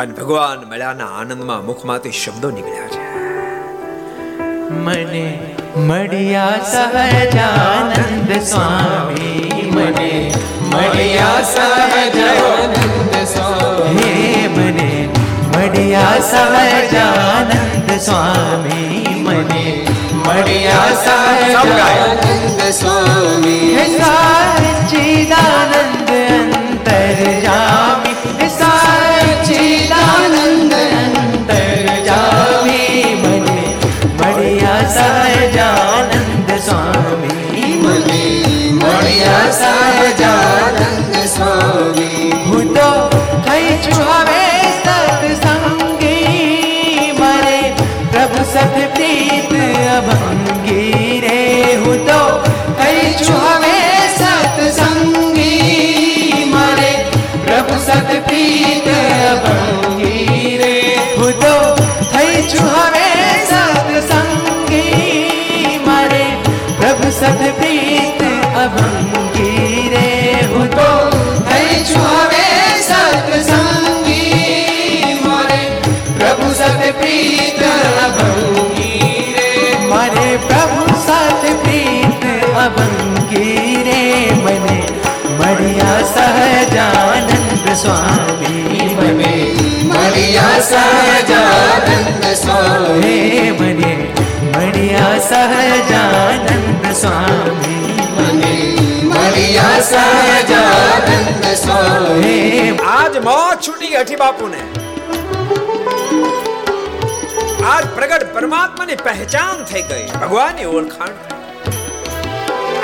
[0.00, 3.05] અને ભગવાન મળ્યાના આનંદમાં મુખમાંથી શબ્દો નીકળ્યા છે.
[4.70, 5.38] મને
[5.76, 10.32] મળ્યા સહજાનંદ સ્વામી, મને
[10.70, 14.02] મળ્યા સહજાનંદ સ્વામી.
[14.02, 15.08] હે મને
[15.54, 19.86] મળ્યા સહજાનંદ સ્વામી, મને
[20.26, 23.74] મળ્યા સહજાનંદ સ્વામી.
[23.74, 23.86] હે
[26.54, 28.48] અંતર જામી, હે
[86.06, 89.32] સહજાનંદ સ્વામી મને
[89.84, 93.92] મળ્યા સહજાનંદ સ્વામી મને
[94.48, 98.54] મળ્યા સહજાનંદ સ્વામી મને
[99.04, 104.60] મળ્યા સહજાનંદ સ્વામી આજ મોત છૂટી હઠી અઠી બાપુને
[107.66, 111.14] આજ પ્રગટ પરમાત્માની પહેચાન થઈ ગઈ ભગવાનની ઓળખાણ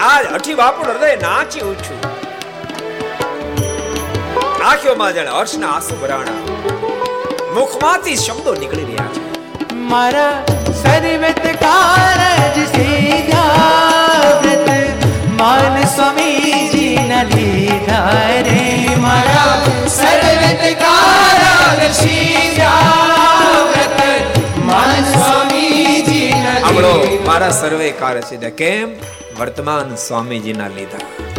[0.05, 2.02] આજ અઠી બાપુ હૃદય નાચી ઉઠ્યું
[4.69, 6.41] આંખોમાં જાણે હર્ષના આંસુ ભરાણા
[7.57, 9.23] મુખમાંથી શબ્દો નીકળી રહ્યા છે.
[9.93, 10.35] મારા
[10.83, 14.69] સર્વત કારજ સીધા વ્રત
[15.41, 18.13] માન સ્વામીજી ના લીધા
[18.49, 18.61] રે.
[19.07, 19.57] મારા
[19.97, 22.77] સર્વત કારજ સીધા
[23.73, 24.01] વ્રત
[24.71, 26.95] માન સ્વામીજી ન સાંભળો
[27.31, 28.97] મારા સર્વે કાર્ય સિદ્ધ કેમ?
[29.41, 31.32] વર્તમાન સ્વામીજીના લીધા.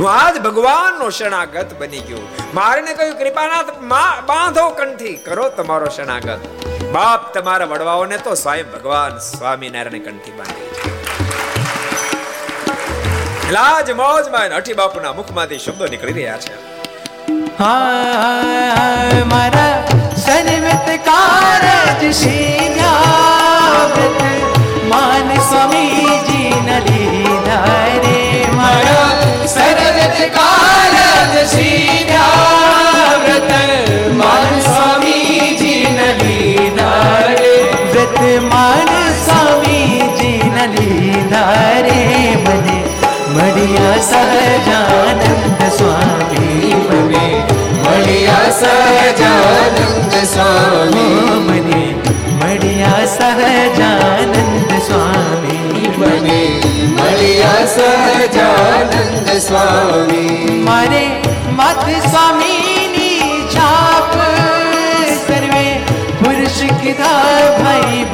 [0.00, 2.20] હું આજ ભગવાનનો શરણાગત બની ગયો.
[2.58, 3.70] મારને કહ્યું, કૃપાનાથ
[4.30, 6.46] બાંધો કંઠી, કરો તમારો શરણાગત.
[6.94, 10.68] બાપ તમારા વડવાઓને તો સ્વયં ભગવાન સ્વામિનારાયણ કંઠી બાંધી.
[13.56, 16.54] લાજ મોજમાં અઠી બાપુના મુખમાંથી શબ્દો નીકળી રહ્યા છે.
[19.34, 19.76] મારા
[20.24, 23.84] સર્વત કારજ સીધા
[24.92, 27.76] માન સ્વામીજી ન લીધા
[29.50, 33.52] મારા સર્વત કારજ સીધા વ્રત
[34.12, 35.86] માન સ્વામીજી
[36.20, 37.54] લીધા રે
[37.86, 41.98] વ્રત માન સ્વામીજી લીધા રે
[42.36, 42.76] મને
[43.30, 47.24] મળ્યા સહજાનંદ સ્વામી મને
[47.80, 51.82] મળ્યા સહજાનંદ સ્વામી મને
[52.36, 55.59] મળ્યા સહજાનંદ સ્વામી
[56.00, 56.38] મને
[56.92, 61.02] મળ્યા સહજાનંદ સ્વામી મારે
[61.50, 64.14] મત સ્વામીની છાપ
[65.16, 65.64] સર્વે
[66.22, 68.04] પુરુષ કીધા ભાઈ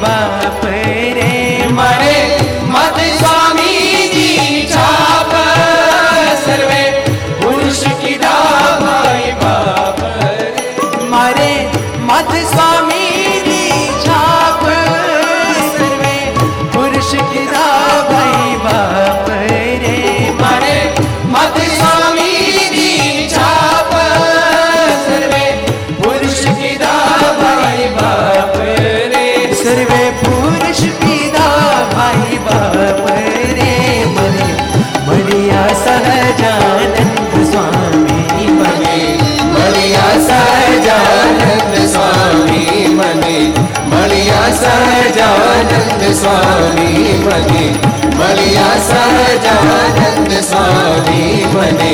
[45.57, 47.63] સહજાનંદ સ્વામી બને
[48.11, 51.91] મળ્યા સહજાનંદ સ્વામી બને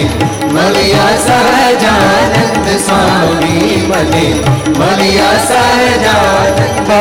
[0.49, 4.25] મળ્યા સહજાનંદ સ્વામી બને
[4.69, 6.93] મળ્યા સહજાનંદ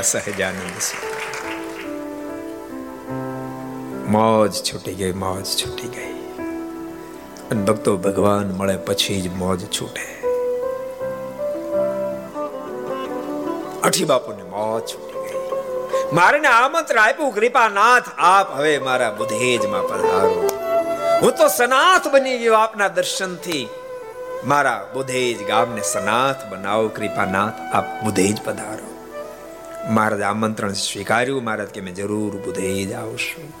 [0.00, 0.80] સ્વામી મળ્યા સહજાનંદ
[4.06, 6.14] મોજ છૂટી ગઈ મોજ છૂટી ગઈ
[7.50, 10.06] અને ભક્તો ભગવાન મળે પછી જ મોજ છૂટે
[13.82, 15.42] અઠી બાપુને મોજ છૂટી ગઈ
[16.12, 20.40] મારે આમંત્રણ આપ્યું કૃપાનાથ આપ હવે મારા બુધેજમાં પધારો
[21.22, 23.64] હું તો સનાથ બની ગયો આપના દર્શનથી
[24.44, 28.69] મારા બુધેજ ગામને સનાથ બનાવો કૃપાનાથ આપ બુધેજ પધારો
[30.00, 31.44] મહારાજ આમંત્રણ સ્વીકાર્યું.
[31.44, 33.52] મહારાજ કે, મેં જરૂર બુધેજ આવશું.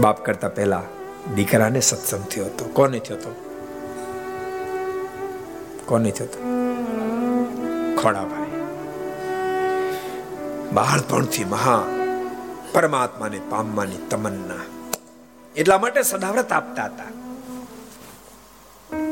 [0.00, 0.82] બાપ કરતા પહેલા
[1.34, 2.64] દીકરાને સત્સંગ થયો હતો.
[2.64, 3.34] કોને થયો હતો?
[5.86, 6.42] કોને થયો હતો?
[8.02, 8.50] ખોડાભાઈ.
[10.72, 11.82] બાળપણથી મહા
[12.72, 14.60] પરમાત્માને પામવાની તમન્ના.
[15.56, 17.04] એટલા માટે સદાવ્રત આપતા હતા.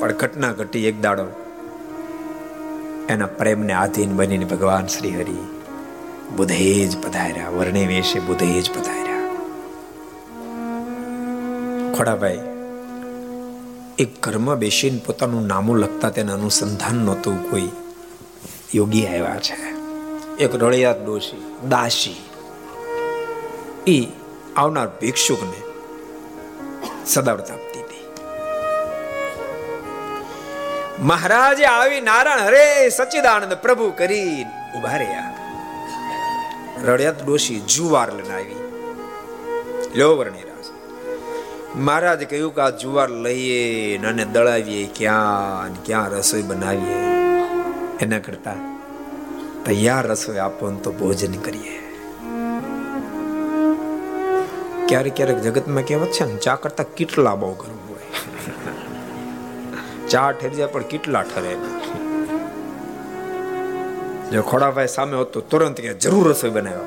[0.01, 1.48] પણ ઘટના ઘટી એક દાડો
[3.09, 5.37] એના પ્રેમને આધીન બનીને ભગવાન શ્રી હરિ.
[6.37, 9.09] બુધેજ પધાર્યા વર્ણે વેશે બુધેજ પધાર્યા.
[11.95, 12.39] ખોડાભાઈ,
[13.99, 17.69] એક ઘરમાં બેસીને પોતાનું નામું લખતા તેના અનુસંધાન નહોતું, કોઈ
[18.75, 19.79] યોગી આવ્યા છે.
[20.37, 22.17] એક રળિયાત ડોશી, દાસી.
[23.87, 24.09] એ
[24.57, 25.63] આવનાર ભિક્ષુકને
[27.07, 27.51] સદાવ્રત
[31.01, 34.45] મહારાજે આવી નારાયણ હરે સચ્ચિદાનંદ પ્રભુ કરી
[34.77, 35.35] ઊભા રહ્યા.
[36.85, 38.57] રડિયાત ડોશી જુવાર લઈને આવી.
[39.95, 40.65] લ્યો રાજ.
[41.77, 46.95] મહારાજ કહ્યું કે આ જુવાર લઈએ અને દળાવીએ, ક્યાં ક્યાં રસોઈ બનાવીએ.
[48.01, 48.55] એના કરતા
[49.67, 51.79] તૈયાર રસોઈ આપો તો ભોજન કરીએ.
[54.89, 57.88] ક્યારેક ક્યારેક જગતમાં કહેવત છે ને, ચા કરતા કેટલા બહુ કરવું
[60.13, 61.57] હોય ચા ઠરી જાય, પણ કેટલા ઠરે?
[64.31, 66.83] જો ખોડાભાઈ સામે હોત તો તુરંત કે જરૂર રસોઈ બનાવ્યો.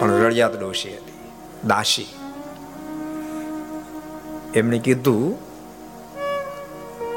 [0.00, 1.12] પણ રળિયાત ડોશી હતી,
[1.66, 2.06] દાસી.
[4.54, 5.38] એમણે કીધું,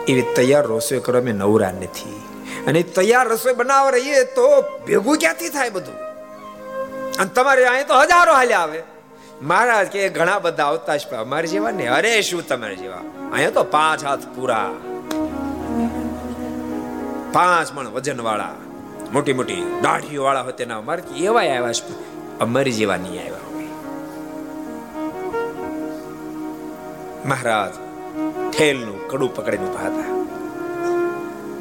[0.07, 2.23] એવી તૈયાર રસોઈ કરવા મેં નવરા નથી.
[2.67, 5.95] અને તૈયાર રસોઈ બનાવવા રહીએ તો ભેગું ક્યાંથી થાય બધું?
[7.19, 8.83] અને તમારે અહીં તો હજારો હાલ્યા આવે.
[9.41, 13.01] મહારાજ કે ઘણા બધા આવતા છે અમારે જેવા ને અરે, શું તમારે જેવા?
[13.31, 14.71] અહીંયા તો પાંચ હાથ પૂરા.
[17.33, 18.55] પાંચ મણ વજન વાળા
[19.13, 23.39] મોટી મોટી દાઢીઓ વાળા હોય તેના અમારે એવા આવ્યા છે અમારી જેવા નહીં આવ્યા
[27.25, 27.73] મહારાજ,
[28.57, 30.25] ઠેલનું કડું પકડીને ઊભા હતા.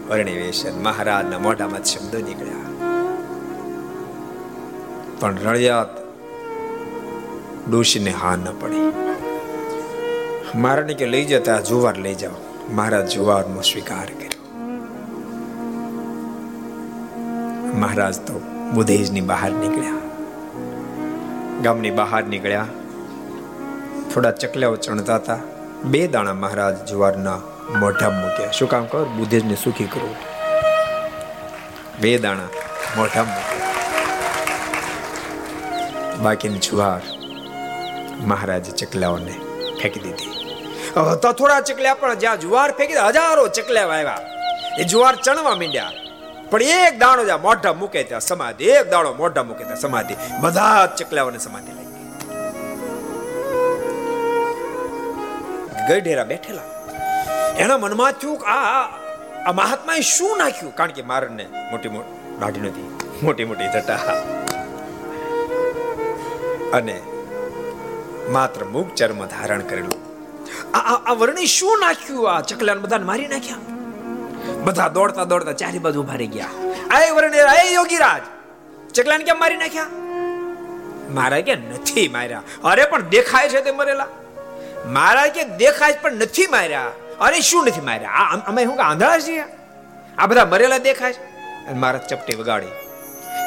[0.08, 2.54] વર્ણિવેશન મહારાજના મોઢામાં શબ્દો નીકળ્યા.
[5.20, 6.03] પણ રળિયાત
[7.70, 8.92] ડોશીને હા ન પડી.
[10.54, 12.32] મહારાણી કે લઈ જતા જુવાર લઈ જાઓ.
[12.72, 14.34] મહારાજ જુવારનો સ્વીકાર કર્યો.
[17.76, 18.40] મહારાજ તો
[18.74, 19.92] બુધેજની બહાર નીકળ્યા.
[21.62, 22.66] ગામની બહાર નીકળ્યા.
[24.14, 25.38] થોડા ચકલાઓ ચણતા હતા.
[25.84, 27.36] બે દાણા મહારાજ જુવારના
[27.78, 28.50] મોઢા મૂક્યા.
[28.50, 30.14] શું કામ કર બુધેજને સુખી કરો
[32.00, 32.48] બે દાણા
[32.96, 33.64] મોઢા મૂક્યા.
[36.22, 37.23] બાકીની જુવાર
[38.30, 39.34] મહારાજ ચકલાઓને
[39.80, 40.32] ફેંકી દીધી.
[41.22, 44.20] તો થોડા ચકલ્યા પણ જ્યાં જુવાર ફેંકી હજારો ચકલ્યા આવ્યા
[44.80, 45.92] એ જુવાર ચણવા માંડ્યા.
[46.50, 50.14] પણ એક દાણો જ્યાં મોઢા મૂકે ત્યાં સમાધિ, એક દાણો મોઢા મૂકે ત્યાં સમાધિ.
[50.42, 51.92] બધા ચકલાઓને સમાધિ લાગી
[55.88, 56.68] ગઢેરા બેઠેલા.
[57.62, 58.84] એના મનમાં થયું કે આ
[59.46, 60.72] આ મહાત્માએ શું નાખ્યું?
[60.78, 62.88] કારણ કે મારને મોટી મોટી દાઢી નથી
[63.22, 64.00] મોટી મોટી જટા.
[66.78, 66.96] અને
[68.30, 70.04] માત્ર મુખ ચર્મ ધારણ કરેલું.
[70.76, 72.36] આ આ વર્ણી શું નાખ્યું?
[72.36, 73.56] આ ચકલાને બધાને મારી નાખ્યા?
[74.64, 76.46] બધા દોડતા દોડતા ચારે બાજુ ઊભા રહી ગયા.
[76.90, 78.22] આ વર્ણે આ યોગીરાજ.
[78.92, 79.86] ચકલાને કેમ મારી નાખ્યા?
[81.10, 82.42] મારા કે નથી માર્યા.
[82.64, 84.06] અરે પણ દેખાય છે તે મરેલા.
[84.86, 86.90] મારા કે દેખાય પણ નથી માર્યા.
[87.20, 88.10] અરે શું નથી માર્યા?
[88.10, 89.44] આ અમે શું આંધળા છીએ?
[90.18, 91.24] આ બધા મરેલા દેખાય છે?
[91.66, 92.66] અને મારા ચપટી વગાડી.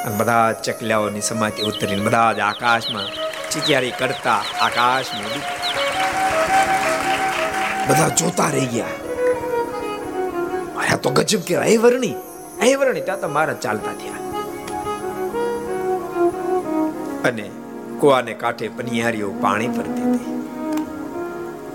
[0.05, 5.24] અને બધા ચકલાઓની સમાધિ ઉતરીને બધા જ આકાશમાં ચિચિયારી કરતા આકાશમાં
[7.89, 8.86] બધા જોતા રહી ગયા.
[10.93, 12.16] આ તો ગજબ કેવાય એ વર્ણી?
[12.64, 14.14] એ વર્ણી, ત્યાં તો મારા ચાલતા થયા.
[17.26, 17.52] અને
[18.00, 20.43] કુવાને કાંઠે પનિયારીઓ પાણી ભરતી હતી.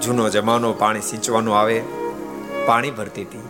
[0.02, 1.82] જૂનો જમાનો પાણી સિંચવાનો આવે,
[2.66, 3.48] પાણી ભરતી હતી.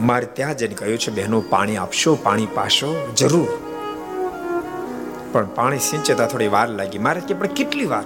[0.00, 3.71] મારે ત્યાં જઈને કહ્યું છે, બહેનો, પાણી આપશો, પાણી પાશો, જરૂર.
[5.32, 6.98] પણ પાણી સિંચતા થોડી વાર લાગી.
[6.98, 8.04] મારે કે પણ કેટલી વાર?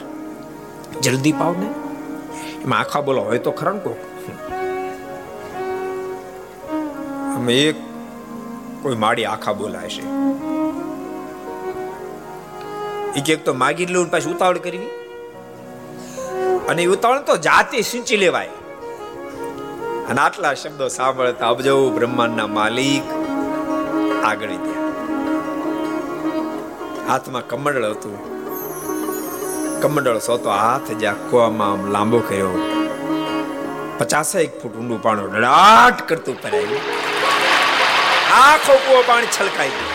[1.01, 1.67] જલ્દી પાવ ને?
[2.63, 3.97] એમાં આખા બોલો હોય તો ખરા કોક?
[7.37, 7.77] અમે એક
[8.83, 10.03] કોઈ માડી આખા બોલાય છે
[13.21, 14.87] એક એક તો માગી લઉં પાછી ઉતાવળ કરવી.
[16.69, 18.49] અને ઉતાવળ તો જાતે સિંચી લેવાય.
[20.09, 23.03] અને આટલા શબ્દો સાંભળતા અબજો બ્રહ્માંડના માલિક
[24.25, 24.76] આગળ
[27.09, 28.17] હાથમાં કમંડળ હતું.
[29.83, 32.55] કમંડળ સોતો હાથ જ્યાં કુવામાં આમ લાંબો કર્યો
[33.99, 36.83] પચાસેક ફૂટ ઊંડું પાણું ડડાટ કરતું પરાયું
[38.39, 39.91] આખો કુવો પાણી છલકાઈ ગયું.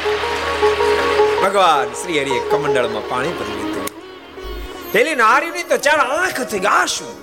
[1.42, 3.86] ભગવાન શ્રી હરિએ કમંડળમાં પાણી ભરી લીધું.
[4.94, 7.14] પેલી નારીની તો ચાર આંખ થઈ ગયા શું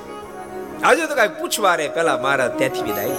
[0.84, 3.16] હજુ તો કઈ પૂછવા રે, પેલા મારા ત્યાંથી વિદાય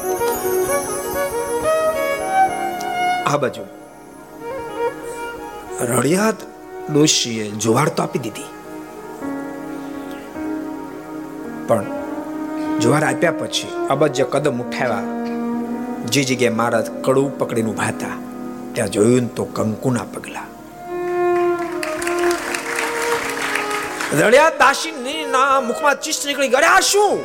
[3.31, 3.63] આ બાજુ.
[5.89, 6.39] રડિયાત
[6.93, 8.49] ડોશીએ જુવાર તો આપી દીધી.
[11.67, 11.85] પણ
[12.79, 15.03] જુવાર આપ્યા પછી અબજ કદમ ઉઠાવ્યા.
[16.05, 18.15] જે જગ્યાએ મહારાજ કડું પકડીને ઊભા હતા,
[18.73, 20.45] ત્યાં જોયું તો કંકુના પગલા.
[24.21, 27.19] રડ્યા દાસી ના મુખમાં ચીસ નીકળી ગયા શું?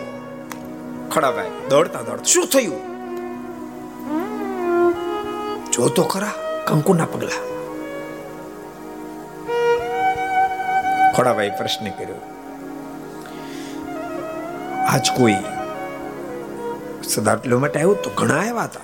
[1.10, 2.24] ખડાભાઈ દોડતા દોડતા.
[2.24, 2.80] શું થયું?
[5.72, 6.34] જો તો ખરા,
[6.66, 7.53] કંકુના પગલા.
[11.14, 12.14] ખોડાભાઈ પ્રશ્ન કર્યો.
[14.88, 15.34] આજ કોઈ
[17.08, 18.80] સદાટલો માટે આવ્યું તો ઘણા આવ્યા હતા.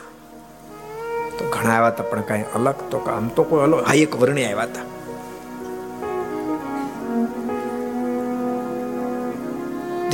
[1.38, 4.44] તો ઘણા આવ્યા હતા, પણ કઈ અલગ તો આમ તો કોઈ અલગ હા એક વર્ણી
[4.44, 4.82] આવ્યા હતા.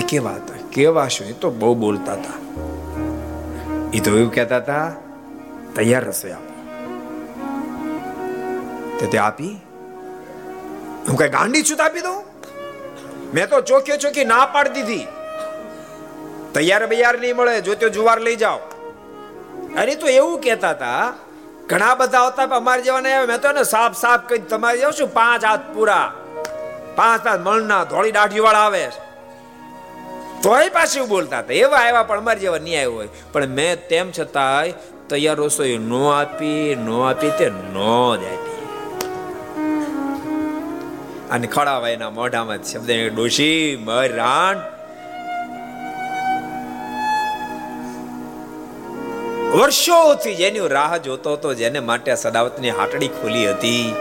[0.08, 0.68] કેવા હતા?
[0.72, 2.36] કેવા શું એ તો બહુ બોલતા હતા.
[3.92, 4.92] એ તો એવું કહેતા હતા,
[5.74, 6.52] તૈયાર રસોઈ આપો.
[9.06, 9.65] તે આપી
[11.09, 12.24] હું કઈ ગાંડી છું આપી દઉં?
[13.34, 15.07] મેં તો ચોખ્યો ચોખ્ખી ના પાડી દીધી.
[16.54, 18.59] તૈયાર બૈયાર નહીં મળે, જો તો જુવાર લઈ જાઓ.
[19.76, 21.14] અરે, તો એવું કહેતા હતા,
[21.66, 23.26] ઘણા બધા આવતા અમારે જેવાને આવે.
[23.26, 26.12] મેં તો ને સાફ સાફ કહી તમારે જાઉં છું પાંચ હાથ પૂરા,
[26.96, 28.88] પાંચ હાથ મણના ધોળી દાઢી વાળા આવે
[30.42, 31.54] તોય પાછી બોલતા હતા.
[31.54, 33.09] એવા આવ્યા પણ અમારે જેવા નહીં આવ્યો હોય.
[33.32, 34.72] પણ મેં તેમ છતાંય
[35.09, 38.45] તૈયાર રસોઈ નો આપી નો આપી તે નો જ આપી
[41.31, 44.57] અને ખડાવાયના મોઢામાં શબ્દ ડોશી મરાણ રાણ.
[49.59, 53.95] વર્ષોથી જેની રાહ જોતો હતો, જેને માટે સદાવતની હાટડી ખોલી હતી.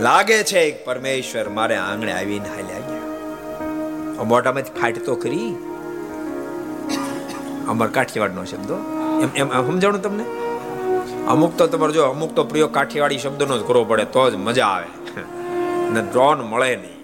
[0.00, 4.24] લાગે છે પરમેશ્વર મારે આંગણે આવીને હાલ્યા ગયા.
[4.24, 5.54] મોઢામાંથી ફાટ તો કરી
[7.68, 8.76] અમર કાઠિયાવાડ નો શબ્દો.
[9.22, 10.24] એમ એમ સમજાણું તમને?
[11.28, 14.66] અમુક તો તમારે જો અમુક તો પ્રયોગ કાઠિયાવાડી શબ્દનો જ કરવો પડે, તો જ મજા
[14.66, 14.95] આવે.
[15.92, 16.98] ને ડ્રોન મળે નહીં.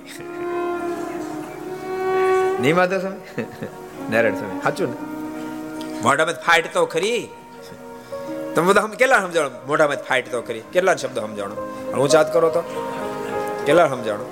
[2.63, 3.45] નહીં માધવ સમય
[4.11, 4.97] નારાયણ સમય સાચું ને?
[6.03, 7.23] મોઢામાં ફાઇટ તો ખરી.
[8.55, 9.51] તમે બધા હમ કેટલા સમજાણો?
[9.67, 10.65] મોઢામાં ફાઇટ તો ખરી.
[10.73, 11.57] કેટલા શબ્દ સમજાણો?
[11.99, 12.63] હું ચાત કરો તો?
[13.67, 14.27] કેટલા સમજાણો?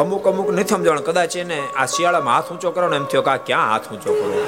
[0.00, 1.02] અમુક અમુક નથી સમજાણો.
[1.08, 4.10] કદાચ એને આ શિયાળામાં હાથ ઊંચો કરો ને એમ થયો કે આ ક્યાં હાથ ઊંચો
[4.20, 4.44] કરો?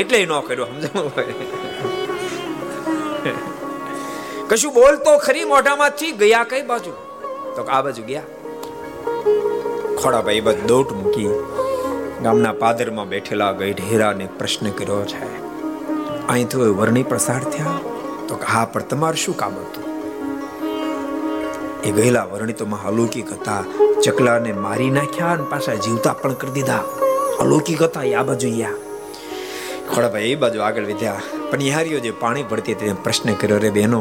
[0.00, 1.65] એટલે ન કર્યો સમજાણું?
[4.50, 6.90] કશું બોલતો ખરી મોઢામાંથી, ગયા કઈ બાજુ?
[7.54, 8.26] તો આ બાજુ ગયા.
[10.00, 11.30] ખોડાભાઈ બાજુ દોટ મૂકી
[12.24, 15.30] ગામના પાદરમાં બેઠેલા ગઈઢેરાને પ્રશ્ન કર્યો છે
[16.28, 17.80] અહીંથી વર્ણી પ્રસાર થયા?
[18.28, 19.84] તો હા, પણ તમારું શું કામ હતું?
[21.88, 23.62] એ ગયેલા વર્ણી તો અલૌકિક હતા,
[24.04, 26.84] ચકલાને મારી નાખ્યા અને પાછા જીવતા પણ કરી દીધા.
[27.44, 28.76] અલૌકિક હતા આ બાજુ યા
[29.90, 31.22] ખોડાભાઈ એ બાજુ આગળ વધ્યા.
[31.50, 34.00] પણ યારીઓ જે પાણી ભરતી તેને પ્રશ્ન કર્યો રે બહેનો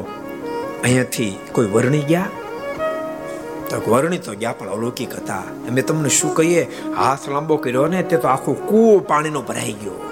[0.84, 2.30] અહીંયાથી કોઈ વર્ણી ગયા?
[3.69, 5.38] તો વર્ણી તો ગયા, પણ અલૌકિક હતા.
[5.38, 6.71] અમે તમને શું કહીએ?
[6.97, 10.11] હાથ લાંબો કર્યો ને તે તો આખો કૂવો પાણીનો ભરાઈ ગયો.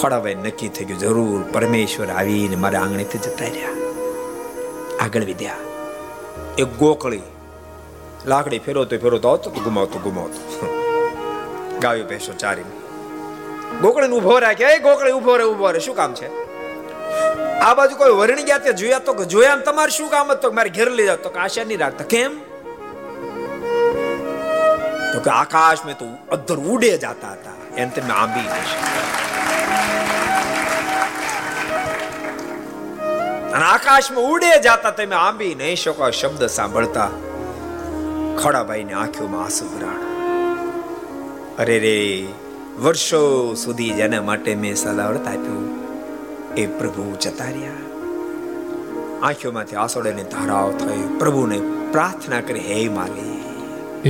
[0.00, 0.98] ખોડાભાઈ નક્કી થઈ ગયું.
[0.98, 3.68] જરૂર, પરમેશ્વર આવીને મારા આંગણેથી જતા રહ્યા.
[5.04, 5.52] આગળ વિદ્યા
[6.58, 7.20] એક ગોકળી
[8.26, 10.66] લાકડી ફેરવતો ફેરવતો આવતો તો ગુમાવતો ગુમાવતો.
[11.82, 12.70] ગાયો, ભેંસો ચારીને.
[13.80, 14.70] ગોકળીને ઊભો રાખ્યા.
[14.70, 15.80] એ ગોકળી ઊભો રે ઊભો રે.
[15.80, 16.39] શું કામ છે?
[17.60, 20.54] આ બાજુ કોઈ વરણી ગયા તે જોયા તો જોયા તમારે શું કામ હતું?
[20.54, 22.04] મારે ઘેર લઈ જાવ તો આશા નહીં રાખતા.
[22.04, 22.38] કેમ?
[25.12, 27.56] તો કે આકાશ મેં તો અધર ઉડે જાતા હતા.
[27.76, 28.46] એમ તમે આંબી
[33.54, 37.08] અને આકાશમાં ઉડે જાતા તમે આંબી નહીં શકો શબ્દ સાંભળતા
[38.42, 40.00] ખડાભાઈ ને આંખોમાં આંસુ ભરાણ.
[41.58, 42.26] અરે રે,
[42.78, 45.69] વર્ષો સુધી જેના માટે મેં સલાવડત આપ્યું
[46.56, 47.74] એ પ્રભુ જતા રહ્યા
[49.22, 51.60] આંખોમાંથી આસોડેની ધારાઓ થઈ પ્રભુને
[51.92, 53.40] પ્રાર્થના કરી, હે માલી.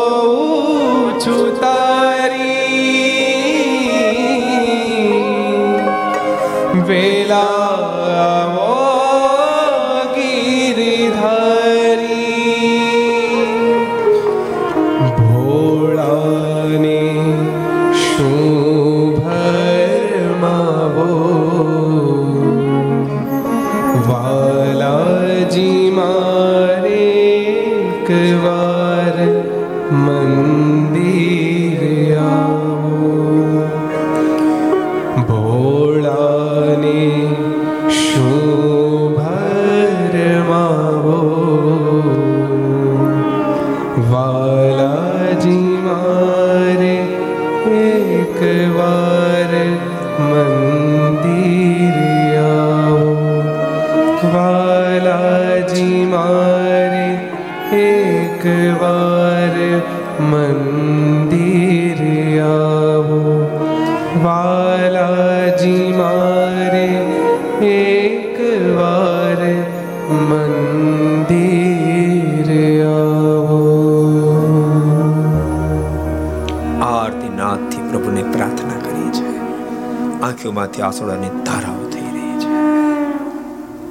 [80.41, 82.51] આંખોમાંથી આંસુડાની ધારાઓ થઈ રહી છે.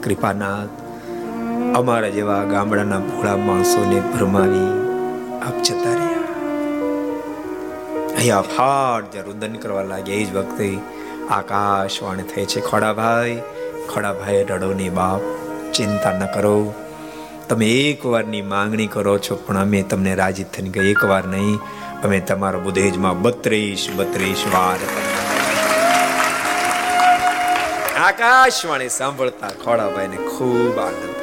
[0.02, 0.70] કૃપાનાથ,
[1.78, 4.72] અમારા જેવા ગામડાના ભોળા માણસોને ભરમાવી
[5.42, 6.24] આપ જતા રહ્યા.
[8.18, 10.78] અહીંયા ફાટ જે રુદન કરવા લાગ્યા, એ જ વખતે
[11.30, 12.60] આકાશવાણી થઈ છે.
[12.62, 13.36] ખોડાભાઈ
[13.90, 15.22] ખોડાભાઈ રડોની બાપ,
[15.74, 16.74] ચિંતા ન કરો.
[17.50, 21.60] તમે એકવારની માંગણી કરો છો, પણ અમે તમને રાજી થઈને ગઈ એકવાર નહીં.
[22.04, 24.78] અમે તમારા બુધેજમાં બત્રીસ બત્રીસ વાર
[28.00, 31.16] આકાશવાણી સાંભળતા ખોડાભાઈને ખૂબ આનંદ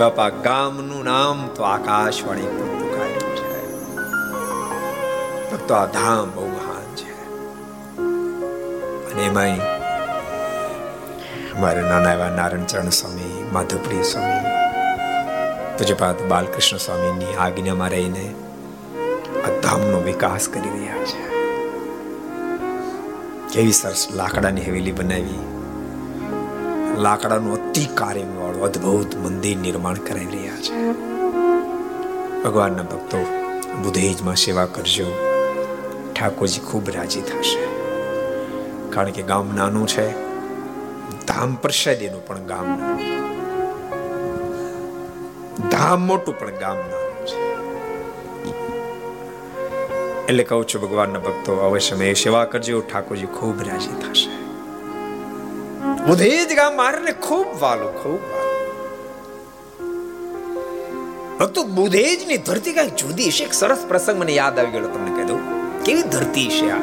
[0.00, 3.34] બાપા, ગામનું નામ તો આકાશવાણી પર પુકાર્યું
[5.78, 7.10] આ ધામ બહુ મહાન છે.
[9.12, 9.60] અને એમાંય
[11.56, 14.44] અમારે નાના એવા નારાયણચરણ સ્વામી, માધવપ્રિય સ્વામી,
[15.78, 18.34] પૂજ્યપાદ બાલકૃષ્ણ સ્વામીની આજ્ઞામાં રહીને
[19.46, 21.29] આ ધામનો વિકાસ કરી રહ્યા છે.
[23.52, 25.38] કેવી સરસ લાકડાની હવેલી બનાવી.
[27.02, 30.92] લાકડાનું અતિ કાર્યવાળું, અદ્ભુત મંદિર નિર્માણ કરાવી રહ્યા છે.
[32.42, 33.18] ભગવાનના ભક્તો
[33.82, 35.06] બુધેજમાં સેવા કરજો.
[36.12, 37.68] ઠાકોરજી ખૂબ રાજી થશે.
[38.90, 40.10] કારણ કે ગામ નાનું છે.
[41.26, 43.30] ધામ પ્રસાદીનું પણ ગામ નાનું.
[45.68, 46.99] ધામ મોટું પણ ગામ નાનું.
[50.30, 54.30] એટલે કહું છું, ભગવાનના ભક્તો અવશ્ય મેં સેવા કરજો ઠાકોરજી ખૂબ રાજી થશે.
[56.06, 58.20] બુધેજ ગામ મારે ખૂબ વાલું, ખૂબ
[61.38, 63.44] ભક્તો, બુધેજની ધરતી કઈ જુદી છે?
[63.44, 65.40] એક સરસ પ્રસંગ મને યાદ આવી ગયો, તમને કહી દઉં.
[65.84, 66.78] કેવી ધરતી છે આ?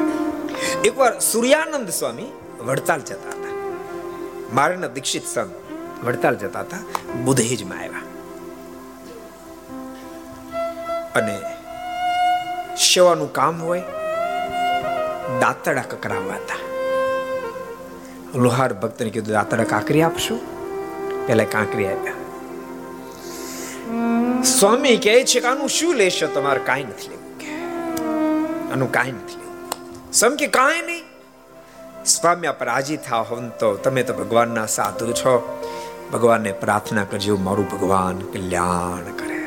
[0.84, 2.26] એકવાર સૂર્યાનંદ સ્વામી
[2.60, 3.54] વડતાલ જતા હતા.
[4.54, 5.50] મારાના દીક્ષિત સંત
[6.04, 6.78] વડતાલ જતા હતા,
[7.24, 8.02] બુધેજમાં આવ્યા.
[11.14, 11.47] અને
[12.98, 13.80] સેવાનું કામ હોય?
[15.40, 16.34] દાંતડા કકરાવવા
[18.34, 20.38] લોહાર ભક્તને કીધું દાંતડા કાંકરી આપશો?
[21.26, 22.12] પેલા કાંકરી આપ્યા.
[24.42, 26.26] સ્વામી કહે છે કે આનું શું લેશો?
[26.26, 27.38] તમારે કાંઈ નથી લેવું.
[27.38, 27.52] કે,
[28.72, 29.40] આનું કાંઈ નથી
[30.12, 31.04] સમ કે, કાંઈ નહીં.
[32.04, 35.62] સ્વામી આપ રાજી થાવ તો તમે તો ભગવાનના સાધુ છો.
[36.12, 39.38] ભગવાનને પ્રાર્થના કરજો, મારું ભગવાન કલ્યાણ કરે.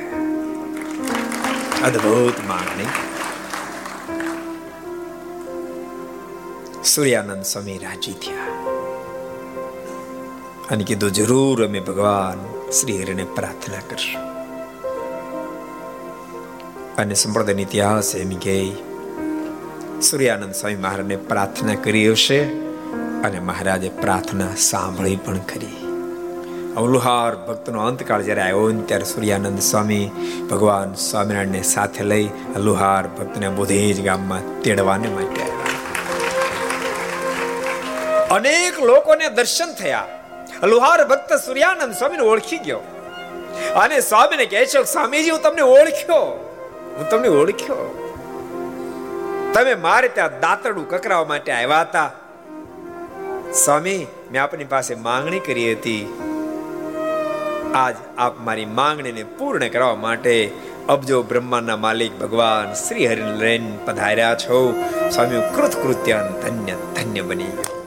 [1.87, 3.10] અદ્ભુત માંગણી.
[6.85, 8.43] સૂર્યાનંદ સ્વામી રાજી થયા.
[10.71, 14.31] અને કીધું, જરૂર અમે ભગવાન શ્રી હરિને પ્રાર્થના કરશું.
[16.95, 18.71] અને સંપ્રદાયનો ઇતિહાસ એમ કે
[20.01, 22.43] સૂર્યાનંદ સ્વામી મહારાજને પ્રાર્થના કરી હશે
[23.23, 25.87] અને મહારાજે પ્રાર્થના સાંભળી પણ કરી
[26.77, 30.09] અવલુહાર ભક્તનો અંતકાળ જ્યારે આવ્યો ને ત્યારે સૂર્યાનંદ સ્વામી
[30.51, 35.70] ભગવાન સ્વામિનારાયણને સાથે લઈ અલુહાર ભક્તને બોધેજ ગામમાં તેડવાને માટે આવ્યા.
[38.31, 40.07] અનેક લોકોને દર્શન થયા.
[40.63, 42.79] લુહાર ભક્ત સૂર્યાનંદ સ્વામીને ઓળખી ગયો.
[43.75, 46.19] અને સ્વામીને કહે છે, સ્વામીજી, હું તમને ઓળખ્યો.
[46.97, 47.97] હું તમને ઓળખ્યો.
[49.53, 52.11] તમે મારે ત્યાં દાંતડું કકરાવા માટે આવ્યા હતા.
[53.53, 56.27] સ્વામી, મેં આપની પાસે માંગણી કરી હતી.
[57.75, 60.51] આજ આપ મારી માંગણીને પૂર્ણ કરવા માટે
[60.89, 64.83] અબજો બ્રહ્માના માલિક ભગવાન શ્રી હરિ લઈને પધાર્યા છો.
[65.11, 67.80] સ્વામી કૃત કૃત્ય ધન્ય ધન્ય બની ગયો.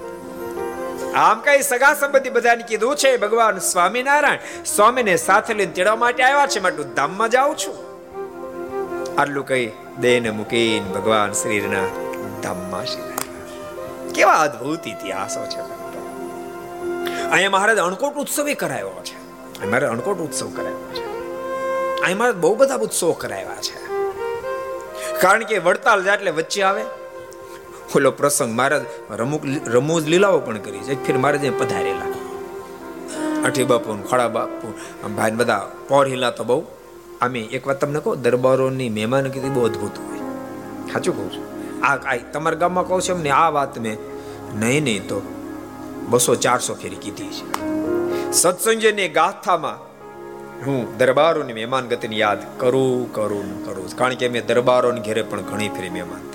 [1.15, 4.65] આમ કઈ સગા સંબંધી બધાને કીધું છે, ભગવાન સ્વામિનારાયણ.
[4.65, 7.95] સ્વામીને સાથે લઈને તેડવા માટે આવ્યા છે માટે ધામમાં જાઉં છું.
[9.21, 11.85] આટલું કઈ દેને મૂકીને ભગવાન શ્રીના
[12.43, 13.15] ધામમાં છે.
[14.13, 15.61] કેવા અદ્ભુત ઇતિહાસો છે
[17.31, 19.25] અહીંયા મહારાજ અણકોટ ઉત્સવ કરાયો છે.
[19.67, 21.05] મારે અણકોટ ઉત્સવ કરાયો છે.
[22.01, 23.85] અહીં મારે બહુ બધા ઉત્સવો કરાવ્યા છે.
[25.21, 26.85] કારણ કે વડતાલ જાય એટલે વચ્ચે આવે.
[27.97, 28.57] ઓલો પ્રસંગ.
[28.57, 28.79] મારે
[29.11, 30.95] રમુક રમૂજ લીલાઓ પણ કરી છે.
[31.07, 32.11] ફેર ત્યાં પધારેલા.
[33.45, 34.69] અઠી બાપુ ખોડા બાપુ
[35.17, 36.65] ભાઈ બધા પોર હિલા તો બહુ.
[37.21, 40.19] અમે એક વાત તમને કહું, દરબારોની મહેમાન કીધી બહુ અદભુત હોય.
[40.93, 41.45] સાચું કહું છું.
[41.85, 43.97] આ આ તમારા ગામમાં કહું છું એમને, આ વાત મેં
[44.59, 45.23] નહીં નહીં તો
[46.09, 47.47] બસો ચારસો ફેરી કીધી છે.
[48.33, 49.79] સત્સંગની ગાથામાં
[50.67, 55.69] હું દરબારોની મહેમાન ગતિને યાદ કરું કરું કરું કારણ કે મેં દરબારોની ઘેરે પણ ઘણી
[55.69, 56.34] ફેરી મહેમાન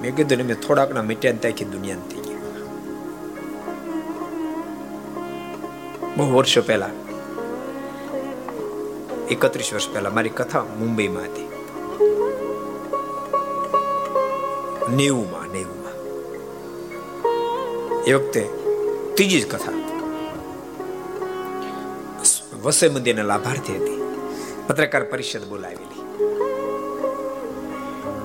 [0.00, 2.38] મેં કીધું મેં થોડાકના મીટ્યા ને ત્યાંથી દુનિયા થઈ ગયા.
[6.16, 6.90] બહુ વર્ષો પહેલા,
[9.30, 11.48] એકત્રીસ વર્ષ પહેલા મારી કથા મુંબઈમાં હતી.
[14.96, 15.94] નેવુંમાં નેવુંમાં.
[18.04, 18.40] એ વખતે
[19.14, 19.72] ત્રીજી જ કથા.
[22.62, 24.00] વસે મંદિરના લાભાર્થી હતી.
[24.66, 25.89] પત્રકાર પરિષદ બોલાવેલી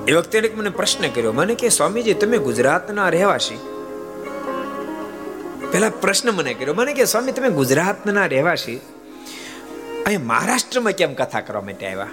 [0.08, 3.56] એ વખતે મને પ્રશ્ન કર્યો, મને કે સ્વામીજી, તમે ગુજરાતના રહેવાસી?
[5.72, 8.82] પેલા પ્રશ્ન મને કર્યો, મને કે સ્વામી, તમે ગુજરાતના રહેવાસી?
[10.06, 12.08] અહીં મહારાષ્ટ્રમાં કેમ કથા કરવા માટે આવ્યા?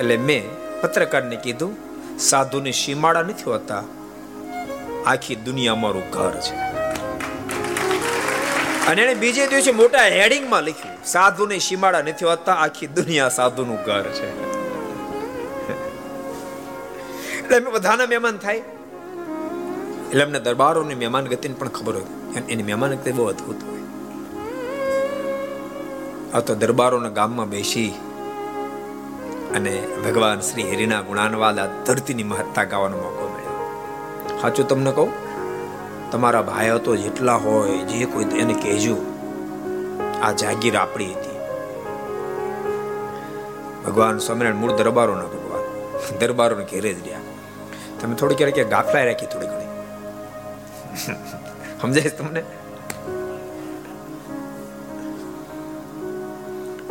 [0.00, 0.42] એટલે મેં
[0.80, 1.76] પત્રકારને કીધું,
[2.18, 3.84] સાધુની સીમાડા નથી હોતા.
[5.06, 6.54] આખી દુનિયા મારું ઘર છે.
[8.86, 14.02] અને એને બીજે દિવસે મોટા હેડિંગમાં લખ્યું, સાધુની સીમાડા નથી હોતા, આખી દુનિયા સાધુનું ઘર
[14.02, 14.47] છે.
[17.48, 18.56] એટલે અમે બધાના મહેમાન થાય.
[20.10, 22.42] એટલે અમને દરબારોની મહેમાન ગતિને પણ ખબર હોય.
[22.48, 23.84] એની મહેમાન ગતિ બહુ અદભુત હોય.
[26.34, 27.94] આ તો દરબારોના ગામમાં બેસી
[29.54, 29.72] અને
[30.04, 33.56] ભગવાન શ્રી હરિના ગુણાનવાદ આ ધરતીની મહત્તા ગાવાનો મોકો મળ્યો.
[34.40, 35.10] સાચું તમને કહું?
[36.10, 38.96] તમારા ભાઈઓ તો જેટલા હોય, જે કોઈ એને કહેજો,
[40.22, 41.38] આ જાગીર આપણી હતી.
[43.86, 45.64] ભગવાન સ્વામિનારાયણ મૂળ દરબારોના ભગવાન.
[46.18, 47.27] દરબારોને ઘેરે જ રહ્યા.
[48.00, 49.68] તમે થોડી ક્યારેક ગાફલા રાખી થોડી ઘણી.
[51.80, 52.42] સમજાય તમને?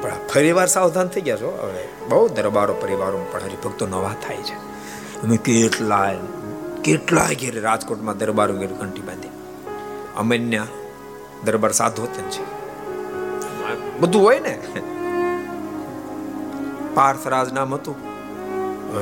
[0.02, 1.50] પણ ફરીવાર સાવધાન થઈ ગયા છો?
[1.62, 4.56] હવે બહુ દરબારો પરિવારો પણ હરિભક્તો નવા થાય છે.
[5.22, 6.14] અમે કેટલા
[6.84, 9.30] કેટલા ઘેર રાજકોટમાં દરબારો ઘેર ઘંટી બાંધી.
[10.18, 10.66] અમન્ય
[11.46, 12.44] દરબાર સાધોતન છે.
[14.00, 14.60] બધું હોય ને?
[16.94, 17.96] પાર્થરાજ નામ હતું.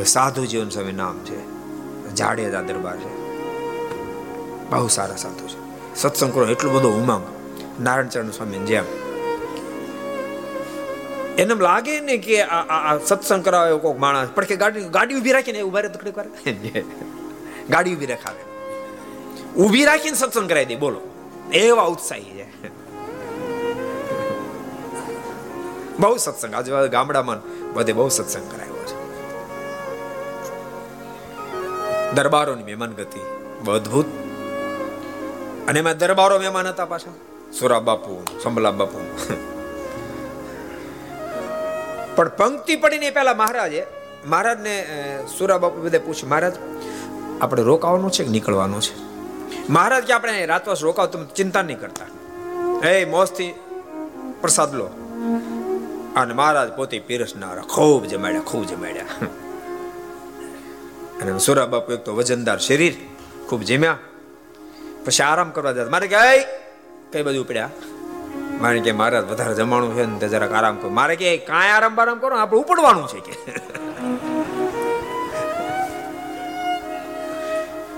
[0.05, 1.54] સાધુ જીવન સ્વામી નામ છે.
[2.17, 2.97] જાડેજા દરબાર.
[2.97, 3.25] છે
[4.69, 5.65] બહુ સારા સાધુ છે.
[5.95, 7.23] સત્સંગ કરો, એટલું બધો ઉમંગ.
[7.83, 8.83] નારાયણ ચરણ સ્વામી જેમ.
[11.37, 14.29] એને લાગે ને કે આ સત્સંગ કરાવે કોઈક માણસ.
[14.35, 16.51] પણ કે ગાડી ગાડી ઊભી રાખીને ઊભા રહે તો કરે
[17.69, 18.43] ગાડી ઊભી રખાવે.
[19.63, 21.01] ઊભી રાખીને સત્સંગ કરાવી દે, બોલો.
[21.53, 22.69] એવા ઉત્સાહી છે.
[25.99, 26.53] બહુ સત્સંગ.
[26.53, 27.41] આજુબાજુ ગામડામાં
[27.73, 28.74] બધે બહુ સત્સંગ કરાયો.
[32.15, 33.19] દરબારોની મહેમાન ગતિ.
[33.71, 34.05] અદભુત.
[35.67, 37.11] અને એમાં દરબારો મહેમાન હતા પાછા.
[37.59, 38.99] સુરા બાપુ, સંભલા બાપુ.
[42.15, 43.85] પણ પંક્તિ પડીને પહેલા મહારાજે,
[44.25, 44.87] મહારાજને
[45.37, 46.53] સુરા બાપુ બધે પૂછ્યું, મહારાજ,
[47.41, 48.93] આપણે રોકાવાનું છે કે નીકળવાનું છે?
[49.69, 52.05] મહારાજ કે, આપણે રાતવાસ રોકાવ, તમે ચિંતા નહીં કરતા.
[52.87, 53.55] એ, મોજથી
[54.41, 54.85] પ્રસાદ લો.
[56.15, 59.05] અને મહારાજ પોતે પીરસનારા, ખૂબ જમાડ્યા ખૂબ જમાડ્યા.
[61.21, 62.95] અને સુરા બાપુ એક તો વજનદાર શરીર,
[63.49, 63.97] ખૂબ જીમ્યા.
[65.05, 65.89] પછી આરામ કરવા જતા.
[65.89, 66.15] મારે કે
[67.11, 67.69] કઈ બધું ઉપડ્યા?
[68.61, 70.89] મારે કે, મારે વધારે જમાણું છે ને જરાક આરામ કરો.
[70.89, 73.53] મારે કે, કાંઈ આરામ બારામ કરો આપણે ઉપડવાનું છે કે.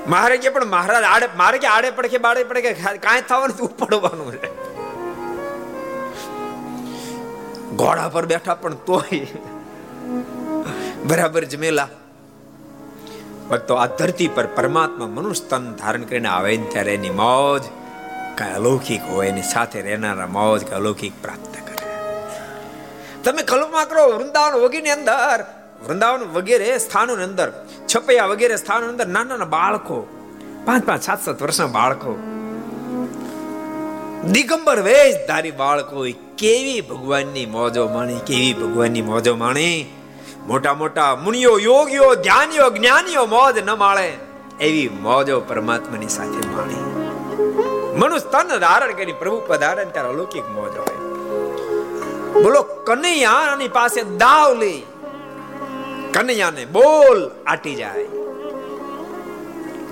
[0.07, 4.32] મારે કે, પણ મહારાજ, આડે, મારે કે આડે પડે બાડે પડે કે કાંઈ થવાનું ઉપડવાનું
[4.32, 4.68] છે.
[7.76, 9.28] ઘોડા પર બેઠા પણ તોય
[11.05, 11.88] બરાબર જમેલા
[13.50, 17.64] ભક્તો આ ધરતી પર પરમાત્મા મનુષ્ય તન ધારણ કરીને આવે ને ત્યારે એની મોજ
[18.38, 21.86] કઈ અલૌકિક હોય, એની સાથે રહેનારા મોજ કે અલૌકિક પ્રાપ્ત કરે.
[23.24, 25.39] તમે કલ્પના કરો, વૃંદાવન વગેરેની અંદર,
[25.88, 27.50] વૃંદાવન વગેરે સ્થાનોની અંદર,
[27.88, 29.98] છપૈયા વગેરે સ્થાનો અંદર નાના નાના બાળકો,
[30.66, 32.14] પાંચ પાંચ સાત સાત વર્ષના બાળકો,
[34.32, 39.97] દિગંબર વેશ ધારી બાળકો કેવી ભગવાનની મોજો માણી, કેવી ભગવાનની મોજો માણી?
[40.48, 44.14] મોટા મોટા મુનિયો યોગીઓ, ધ્યાનીઓ, જ્ઞાનીઓ મોજ ન માળે
[44.60, 46.76] એવી મોજો પરમાત્માની સાથે માણી.
[47.98, 50.95] મનુષ્ય તન ધારણ કરી પ્રભુ પધારણ ત્યારે અલૌકિક મોજ હોય.
[52.43, 54.82] બોલો, કનૈયાની પાસે દાવ લઈ.
[56.14, 58.04] કનૈયાને બોલ, આટી જાય.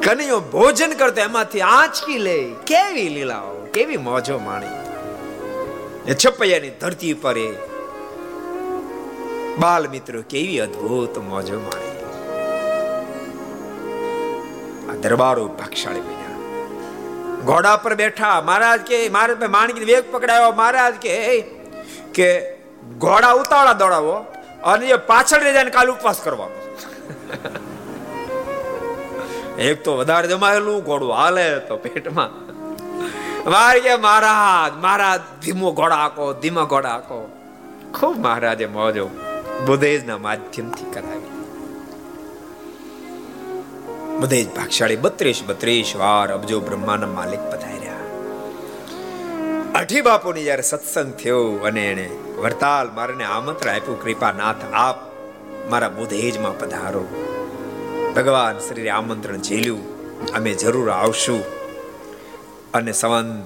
[0.03, 2.55] કનૈયો ભોજન કરતો એમાંથી આંચકી લે.
[2.67, 4.67] કેવી લીલાઓ, કેવી મોજો માણી.
[6.25, 7.74] છપૈયાની ધરતી પર એ
[9.59, 11.93] બાલ મિત્રો કેવી અદ્ભુત મોજો માણી
[14.89, 16.39] આ દરબારો ભાગશાળી બન્યા.
[17.45, 21.15] ઘોડા પર બેઠા, મહારાજ કે મહારાજ માણકી વેગ પકડાયો, મહારાજ કે
[22.13, 22.29] કે
[22.97, 24.15] ઘોડા ઉતાવળા દોડાવો
[24.63, 26.57] અને એ પાછળ રહી જાય કાલ ઉપવાસ કરવાનો
[29.67, 32.31] એક તો વધારે જમાયેલું, ઘોડું હાલે તો પેટમાં.
[33.53, 37.21] મારે કે, મહારાજ મહારાજ, ધીમો ઘોડા આકો, ધીમો ઘોડા આકો.
[37.93, 39.07] ખૂબ મહારાજે મોજો
[39.65, 41.35] બુધેજના માધ્યમથી કરાવી.
[44.19, 47.93] બુધેજ ભાગશાળી બત્રીસ બત્રીસ વાર અબજો બ્રહ્માના માલિક પધાર્યા.
[49.81, 54.95] અઠી બાપુની જયારે સત્સંગ થયો અને એને વરતાલ મારને આમંત્રણ આપ્યું, કૃપાનાથ, આપ
[55.69, 57.05] મારા બુધેજમાં પધારો.
[58.15, 59.95] ભગવાન શ્રી આમંત્રણ ઝીલ્યું.
[60.33, 61.43] અમે જરૂર આવશું.
[62.73, 63.45] અને સંવંત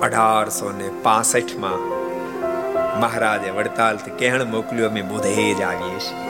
[0.00, 1.97] અઢારસો ને પાસઠમાં
[2.98, 6.28] મહારાજે વડતાલથી કહેણ મોકલ્યું, અમે બુધેજ આવીએ છીએ.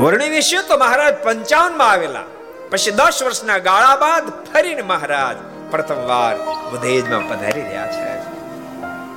[0.00, 2.24] વર્ણિ વિશે તો મહારાજ પંચાવનમાં આવેલા.
[2.70, 5.36] પછી દસ વર્ષના ગાળા બાદ ફરીને મહારાજ
[5.70, 6.36] પ્રથમવાર
[6.70, 8.18] બુધેજમાં પધારી રહ્યા છે.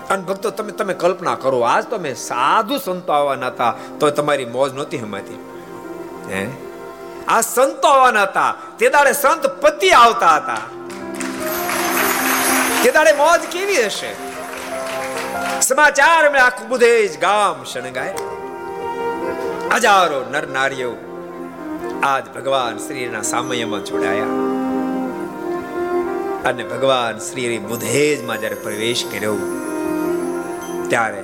[0.09, 4.45] અને ભક્તો, તમે તમે કલ્પના કરો, આજ તો મેં સાધુ સંતો આવવાના હતા તો તમારી
[4.45, 5.51] મોજ નહોતી હમાતી.
[6.31, 6.47] હે?
[7.27, 10.57] આ સંતો આવવાના હતા, તે દાડે સંત પતિ આવતા હતા.
[12.83, 14.24] તે દાડે મોજ કેવી હશે?
[15.61, 18.15] સમાચાર મેં આખું બુધેજ ગામ શણગાય.
[19.75, 20.91] હજારો નર નારીઓ
[22.03, 24.33] આજ ભગવાન શ્રીના સામયમાં જોડાયા.
[26.49, 29.37] અને ભગવાન શ્રી બુધેજમાં જ્યારે પ્રવેશ કર્યો,
[30.89, 31.23] ત્યારે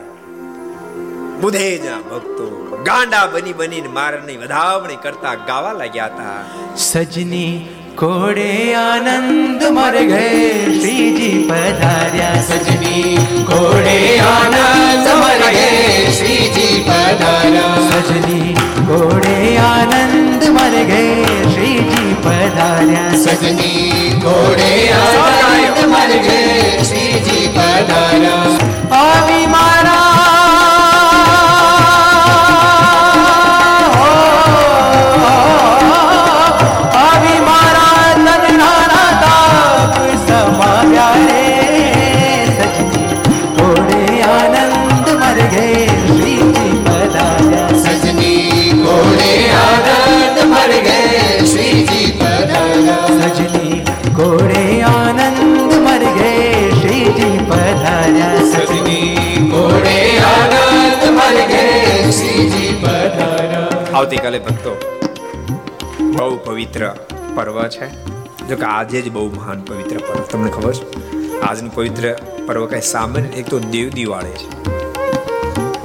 [1.42, 2.48] બુધેજના ભક્તો
[2.86, 6.42] ગાંડા બની બનીને મારની વધાવણી કરતા ગાવા લાગ્યા હતા.
[6.88, 7.54] સજની
[7.96, 13.18] કોડે આનંદ મર ગયે શ્રીજી પધાર્યા સજની.
[13.46, 17.76] કોડે આનંદ મર ગયે શ્રીજી પધાર્યા.
[17.90, 18.54] સજની
[18.88, 21.24] કોડે આનંદ મર ગયે
[21.54, 24.22] શ્રીજી પધાર્યા સજની.
[24.24, 29.11] કોડે આનંદ મર ગયે શ્રીજી પધાર્યા.
[64.12, 64.72] આવતીકાલે ભક્તો
[66.00, 66.96] બહુ પવિત્ર
[67.36, 67.88] પર્વ છે.
[68.48, 70.24] જો કે આજે જ બહુ મહાન પવિત્ર પર્વ.
[70.32, 71.42] તમને ખબર છે?
[71.42, 72.16] આજનું પવિત્ર
[72.48, 74.50] પર્વ કઈ સામાન્ય, એક તો દેવ દિવાળી છે.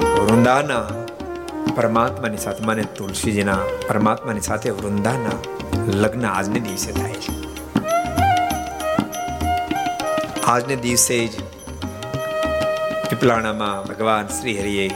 [0.05, 0.85] વૃંદાના
[1.77, 3.59] પરમાત્માની સાથે, મને તુલસીજીના
[3.89, 5.39] પરમાત્માની સાથે વૃંદાના
[5.87, 7.33] લગ્ન આજને દિવસે થાય છે.
[10.43, 11.31] આજને દિવસે જ
[13.11, 14.91] પીપલાણામાં ભગવાન શ્રી હરિએ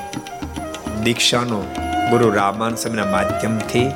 [1.04, 1.64] દીક્ષાનો
[2.10, 3.88] ગુરુ રામાન સ્વામીના માધ્યમથી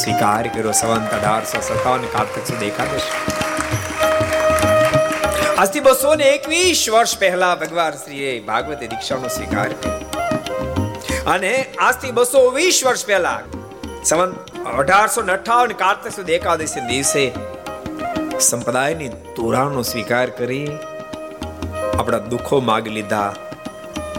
[0.00, 0.72] સ્વીકાર કર્યો.
[0.72, 3.08] સવંત અઢારસો સત્તાવન કાર્તિક સુધી એકાદશ.
[5.58, 9.98] આજથી બસો ને એકવીસ વર્ષ પહેલા ભગવાન શ્રીએ ભાગવત દીક્ષાનો સ્વીકાર કર્યો.
[11.26, 13.40] અને આજથી બસો વીસ વર્ષ પહેલા
[14.04, 17.24] સવંત અઢારસો ને અઠાવન કાર્તિક સુધી એકાદશી દિવસે
[18.40, 20.64] સંપ્રદાયની તોરાનો સ્વીકાર કરી
[21.98, 23.28] આપણા દુઃખો માગી લીધા.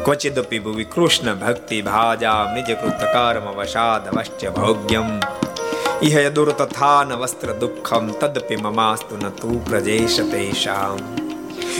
[0.09, 5.09] ક્વચિદપી ભુવિ કૃષ્ણ ભક્તિ ભાજા નિજ કૃત કર્મ વશાદ વશ્ય ભોગ્યમ
[6.01, 6.49] ઇહ યદુર
[7.03, 10.97] ન વસ્ત્ર દુઃખમ તદપી મમાસ્તુ ન તું પ્રજેશ તેષામ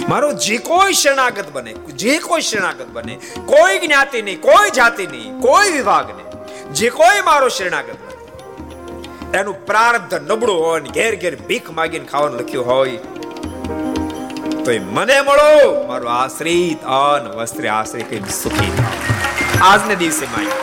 [0.08, 3.16] મારો જે કોઈ શરણાગત બને જે કોઈ શરણાગત બને
[3.48, 6.28] કોઈ જ્ઞાતિ નહીં કોઈ જાતિ નહીં કોઈ વિભાગ નહીં
[6.74, 12.70] જે કોઈ મારો શરણાગત બને એનું પ્રારબ્ધ નબળું હોય ઘેર ઘેર ભીખ માગીને ખાવાનું લખ્યું
[12.72, 13.19] હોય
[14.70, 15.52] તો મને મળો.
[15.88, 18.74] મારો આશ્રિત અન વસ્ત્ર આશ્રિત કઈ સુખી.
[19.62, 20.54] આજને દિવસે માય.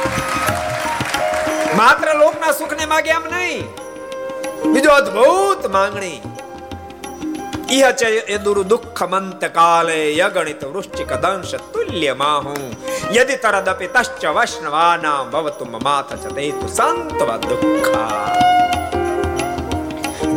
[1.80, 3.64] માત્ર લોકના સુખને માગે એમ નહીં.
[4.72, 6.20] બીજો અદ્ભુત માંગણી.
[7.78, 12.56] ઇહ ચ યદુરુ દુઃખમંત કાલે યગણિત વૃશ્ચિક દંશ તુલ્ય માહુ.
[13.18, 18.24] યદિ તરદપી તશ્ચ વૈષ્ણવાના ભવતુ મમાથ ચ તે તુ સંતવ દુઃખા.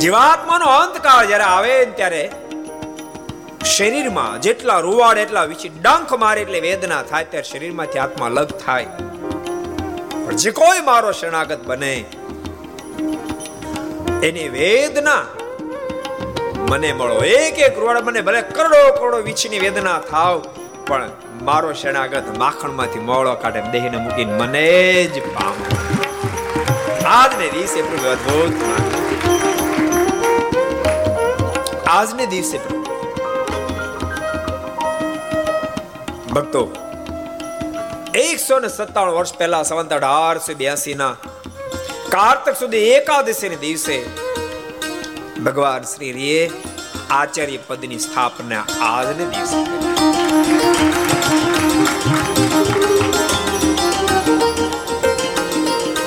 [0.02, 2.24] જીવાત્માનો અંતકાળ જ્યારે આવે ત્યારે
[3.66, 8.90] શરીરમાં જેટલા રૂવાડ, એટલા વિચી ડંખ મારે, એટલે વેદના થાય, ત્યારે શરીરમાંથી આત્મા અલગ થાય.
[10.26, 11.94] પણ જે કોઈ મારો શરણાગત બને,
[14.28, 15.24] એની વેદના
[16.70, 17.16] મને મળો.
[17.40, 20.38] એક એક રૂવાડ મને ભલે કરોડો કરોડો વીછની વેદના થાવ,
[20.88, 21.10] પણ
[21.44, 24.68] મારો શરણાગત માખણમાંથી મોળો કાઢે, દેહને મૂકીને મને
[25.14, 25.56] જ પામ.
[27.10, 28.54] આજને દિવસે પ્રભુ અદ્ભુત
[31.88, 32.79] આજને દિવસે પ્રભુ
[36.34, 36.62] ભક્તો,
[38.14, 41.16] એકસો ને સત્તાવન વર્ષ પહેલા સંવંત અઢારસો બ્યાસી ના
[42.10, 43.98] કાર્તક સુધી એકાદશી દિવસે
[45.44, 46.44] ભગવાન શ્રી રીએ
[47.12, 49.60] આચાર્ય પદની સ્થાપના આજને દિવસે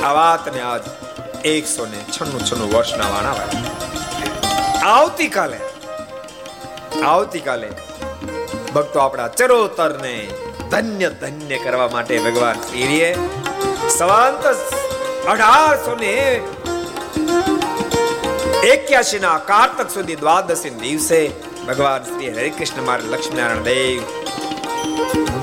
[0.04, 0.84] આ વાતને આજ
[1.44, 3.48] એકસો ને છન્નું છન્નું વર્ષના વાણા
[4.88, 5.60] આવતીકાલે
[7.04, 7.72] આવતીકાલે
[8.74, 10.14] ભક્તો આપણા ચરોતરને
[10.70, 13.10] ધન્ય ધન્ય કરવા માટે ભગવાન શ્રીએ
[13.98, 14.44] સવાંત
[15.26, 16.14] અઢારસો ને
[18.72, 21.20] એક્યાસી ના કારતક સુધી દ્વાદશી દિવસે
[21.68, 24.00] ભગવાન શ્રી હરિકૃષ્ણ મારે લક્ષ્મીનારાયણ દેવ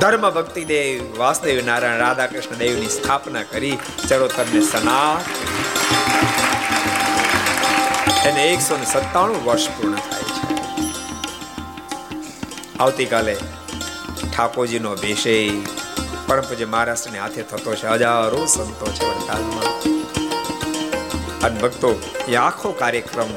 [0.02, 3.76] ધર્મ ભક્તિ દેવ, વાસુદેવ નારાયણ રાધા કૃષ્ણ દેવની સ્થાપના કરી
[4.10, 5.14] ચરોતરને સના
[8.30, 10.19] એને એકસો ને સત્તાણું વર્ષ પૂર્ણ થાય.
[12.80, 13.36] આવતીકાલે
[14.34, 15.34] ઠાકોરજીનો ભેષે
[16.28, 17.88] પરમ પૂજ્ય મહારાષ્ટ્રની હાથે થતો છે.
[17.88, 19.68] હજારો સંતો છે વડતાલમાં
[21.46, 21.90] અને ભક્તો,
[22.28, 23.32] એ આખો કાર્યક્રમ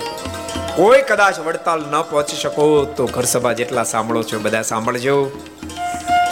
[0.76, 2.66] કોઈ કદાચ વડતાલ ન પહોંચી શકો
[2.96, 5.16] તો ઘર સભા જેટલા સાંભળો છો બધા સાંભળજો.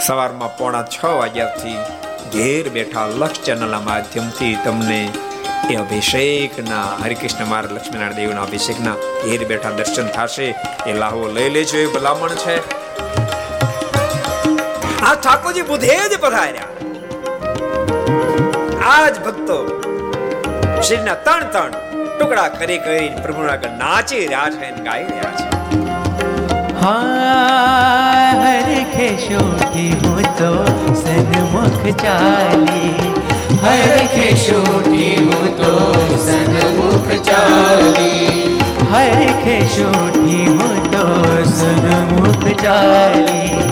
[0.07, 1.79] સવારમાં પોણા છ વાગ્યાથી
[2.33, 5.01] ઘેર બેઠા લક્ષ ચેનલના માધ્યમથી તમને
[5.71, 10.47] એ અભિષેકના, હરિકૃષ્ણ માર લક્ષ્મીનારાયણ દેવના અભિષેકના ઘેર બેઠા દર્શન થશે.
[10.87, 12.80] એ લાહો લઈ લેજો એ ભલામણ છે.
[15.11, 16.67] આ ઠાકોરજી બુધે જ પધાર્યા.
[18.91, 19.57] આજ ભક્તો
[20.81, 21.73] શ્રીના તણ તણ
[22.19, 25.45] ટુકડા કરી કરી પ્રભુના આગળ નાચી રહ્યા છે અને ગાઈ રહ્યા છે.
[28.43, 30.51] હર કેશોટી હું તો
[31.01, 33.11] સન્મુખ ચાલી.
[33.65, 35.73] હર કેશોટી હું તો
[36.27, 38.57] સન્મુખ ચાલી.
[38.93, 41.05] હર કેશોટી હું તો
[41.59, 43.70] સન્મુખ ચાલી.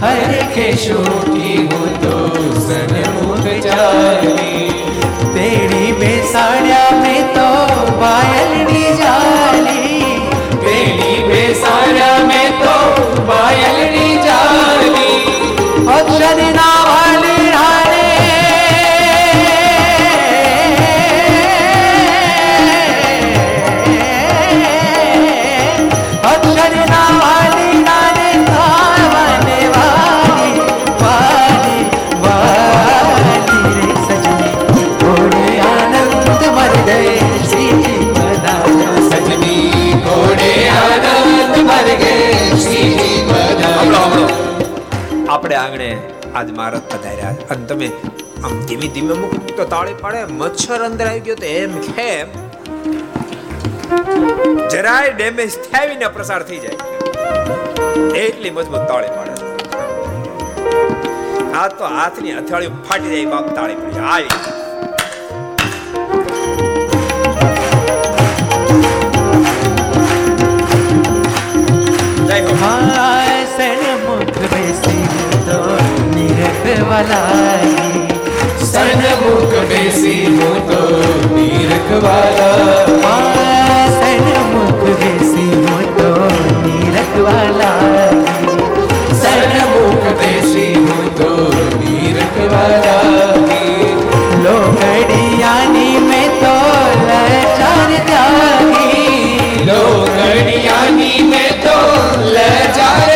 [0.00, 2.16] चाली हर खेशोटी हो तो
[2.66, 4.68] सन्मुख चाली
[5.36, 7.48] तेरी बेसाड़िया में तो
[8.02, 10.00] पायलनी जाली
[10.64, 12.74] बेली बेसारा में तो
[13.30, 15.14] पायलनी जाली
[15.98, 16.70] अक्षर ना
[46.41, 47.33] આજ મહારાજ પધાર્યા.
[47.49, 47.91] અને તમે
[48.43, 52.27] આમ ધીમે ધીમે મૂક તો તાળી પાડે, મચ્છર અંદર આવી ગયો તો એમ ખેમ.
[54.69, 56.77] જરાય ડેમેજ થાવીને પ્રસાર થઈ જાય.
[58.19, 59.35] એટલી મજબૂત તાળી પાડે.
[61.59, 63.99] આ તો હાથની અથાળી ફાટી જાય બાપ તાળી પડી.
[63.99, 64.60] આવી.
[76.89, 78.07] बनाई
[78.71, 80.81] सनमुख बेसी हो तो
[81.35, 82.49] नीरख वाला।
[83.05, 86.11] हाँ, सनमुख बेसी हो तो
[86.65, 87.71] नीरख वाला।
[89.23, 91.29] सनमुख बेसी हो तो
[91.79, 92.97] नीरख वाला।
[94.43, 96.55] लोकड़ियानी में तो
[97.07, 101.77] लचार त्यागी लोकड़ियानी में तो
[102.35, 103.10] लचार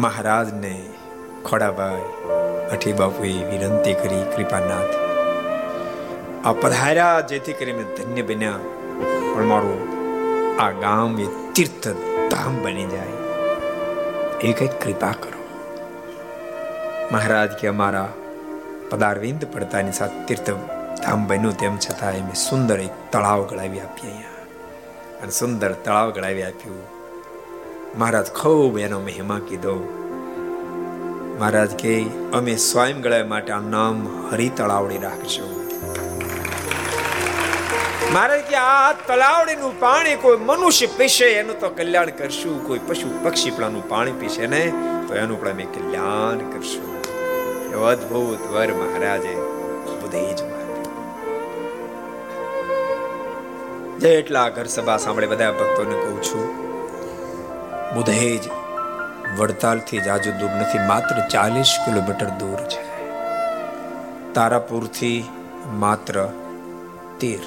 [0.00, 0.90] મહારાજને
[1.44, 2.02] ખોડાભાઈ
[2.70, 5.10] અઠી બાપુએ વિનંતી કરી, કૃપાનાથ,
[6.46, 8.52] આ પધાર્યા જેથી કરીને ધન્ય બન્યા.
[9.34, 9.88] પણ મારું
[10.62, 11.88] આ ગામ એ તીર્થ
[12.30, 13.06] ધામ બની જાય.
[14.40, 15.44] એ કઈ કૃપા કરો.
[17.12, 18.12] મહારાજ કે, અમારા
[18.90, 20.50] પદારવિંદ પડતાની સાથે તીર્થ
[21.02, 24.30] ધામ બન્યું તેમ છતાં એમ સુંદર એક તળાવ ગળાવી આપીએ અહીંયા.
[25.22, 26.99] અને સુંદર તળાવ ગળાવી આપ્યું.
[27.98, 29.74] મહારાજ ખૂબ એનો મહિમા કીધો.
[31.40, 32.02] મહારાજ કે,
[32.32, 35.60] અમે સ્વયં ગળા માટે આ નામ હરિ તળાવડી રાખશું
[38.12, 42.66] મહારાજ કે, આ તળાવડીનું પાણી કોઈ મનુષ્ય પીશે, એનું તો કલ્યાણ કરશું.
[42.66, 44.72] કોઈ પશુ પક્ષી પણ પાણી પીશે ને,
[45.08, 47.00] તો એનું પણ અમે કલ્યાણ કરશું.
[47.72, 49.34] એવો અદભુત વર મહારાજે
[50.00, 50.50] બુદ્ધિ
[53.98, 56.69] જેટલા ઘર સભા સાંભળે બધા ભક્તોને કહું છું
[57.94, 58.40] બુધેજ
[59.38, 62.82] વડતાલથી જાજુ દૂર નથી, માત્ર ચાલીસ કિલોમીટર દૂર છે.
[64.34, 65.24] તારાપુરથી
[65.66, 66.28] માત્ર
[67.20, 67.40] તેર,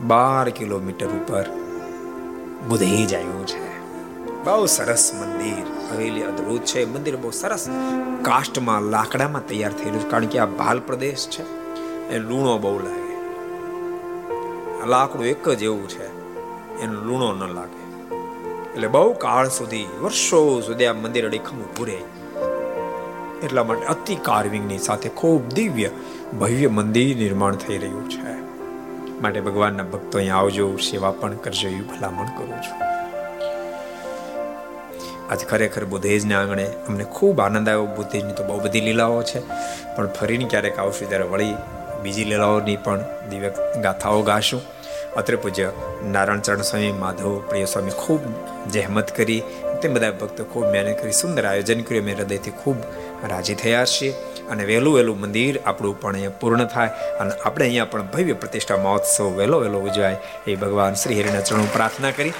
[0.00, 1.44] બાર કિલોમીટર ઉપર
[2.68, 3.68] બુધેજ આવ્યું છે.
[4.44, 6.84] બહુ સરસ મંદિર, હવેલી અદ્ભુત છે.
[6.84, 7.68] મંદિર બહુ સરસ
[8.22, 11.44] કાસ્ટમાં લાકડામાં તૈયાર થયેલું છે, કારણ કે આ ભાલ પ્રદેશ છે.
[12.08, 13.08] એ લૂણો બહુ લાગે.
[14.86, 16.06] લાકડું એક જ એવું છે.
[16.80, 17.77] એનું લૂણો ન લાગે.
[18.78, 21.98] એટલે બહુ કાળ સુધી, વર્ષો સુધી આ મંદિર અડીખમ પૂરે
[23.44, 25.88] એટલા માટે અતિ કાર્વિંગની સાથે ખૂબ દિવ્ય,
[26.40, 28.34] ભવ્ય મંદિર નિર્માણ થઈ રહ્યું છે.
[29.20, 32.78] માટે ભગવાનના ભક્તો અહીંયા આવજો, સેવા પણ કરજો, એવી ભલામણ કરું છું.
[35.30, 37.86] આજ ખરેખર બુધેજના આંગણે અમને ખૂબ આનંદ આવ્યો.
[37.86, 39.40] બુધેજની તો બહુ બધી લીલાઓ છે,
[39.96, 41.54] પણ ફરીને ક્યારેક આવશું ત્યારે વળી
[42.02, 42.98] બીજી લીલાઓની પણ
[43.30, 43.50] દિવ્ય
[43.82, 44.60] ગાથાઓ ગાશું.
[45.16, 45.72] અત્રે પૂજ્ય
[46.04, 48.20] નારાયણ ચરણ સ્વામી, માધવ, પ્રિય સ્વામી ખૂબ
[48.70, 49.42] જહેમત કરી,
[49.82, 52.02] તે બધા ભક્તો ખૂબ મહેનત કરી, સુંદર આયોજન કર્યું.
[52.02, 52.76] અમે હૃદયથી ખૂબ
[53.28, 54.14] રાજી થયા છીએ.
[54.50, 58.76] અને વહેલું વહેલું મંદિર આપણું પણ અહીંયા પૂર્ણ થાય અને આપણે અહીંયા પણ ભવ્ય પ્રતિષ્ઠા
[58.76, 60.16] મહોત્સવ વહેલો વહેલો ઉજવાય
[60.46, 62.32] એ ભગવાન શ્રી હરિના ચરણો પ્રાર્થના કરી.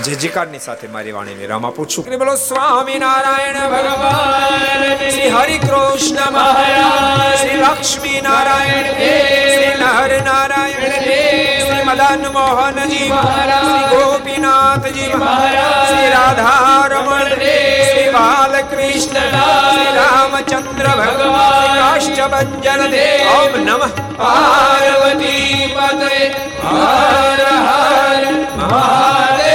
[0.00, 2.04] જે જીકારની સાથે મારી વાણીને રામ આપું છું.
[2.18, 8.88] બોલો સ્વામી નારાયણ ભગવાન, શ્રી હરિ કૃષ્ણ મહારાજ, શ્રી લક્ષ્મી નારાયણ
[9.52, 19.20] શ્રી નહર નારાયણ શ્રી મદન મોહનજી મહારાજ, શ્રી ગોપીનાથજી મહારાજ, શ્રી રાધારમણ શ્રી બાલકૃષ્ણ,
[19.70, 23.88] શ્રી રામચંદ્ર ભગવાન કાષ્ટભન દેવ ઓમ નમઃ.
[24.16, 26.26] પાર્વતી પતે
[26.64, 28.24] હર હર
[28.56, 29.51] મહાદેવ.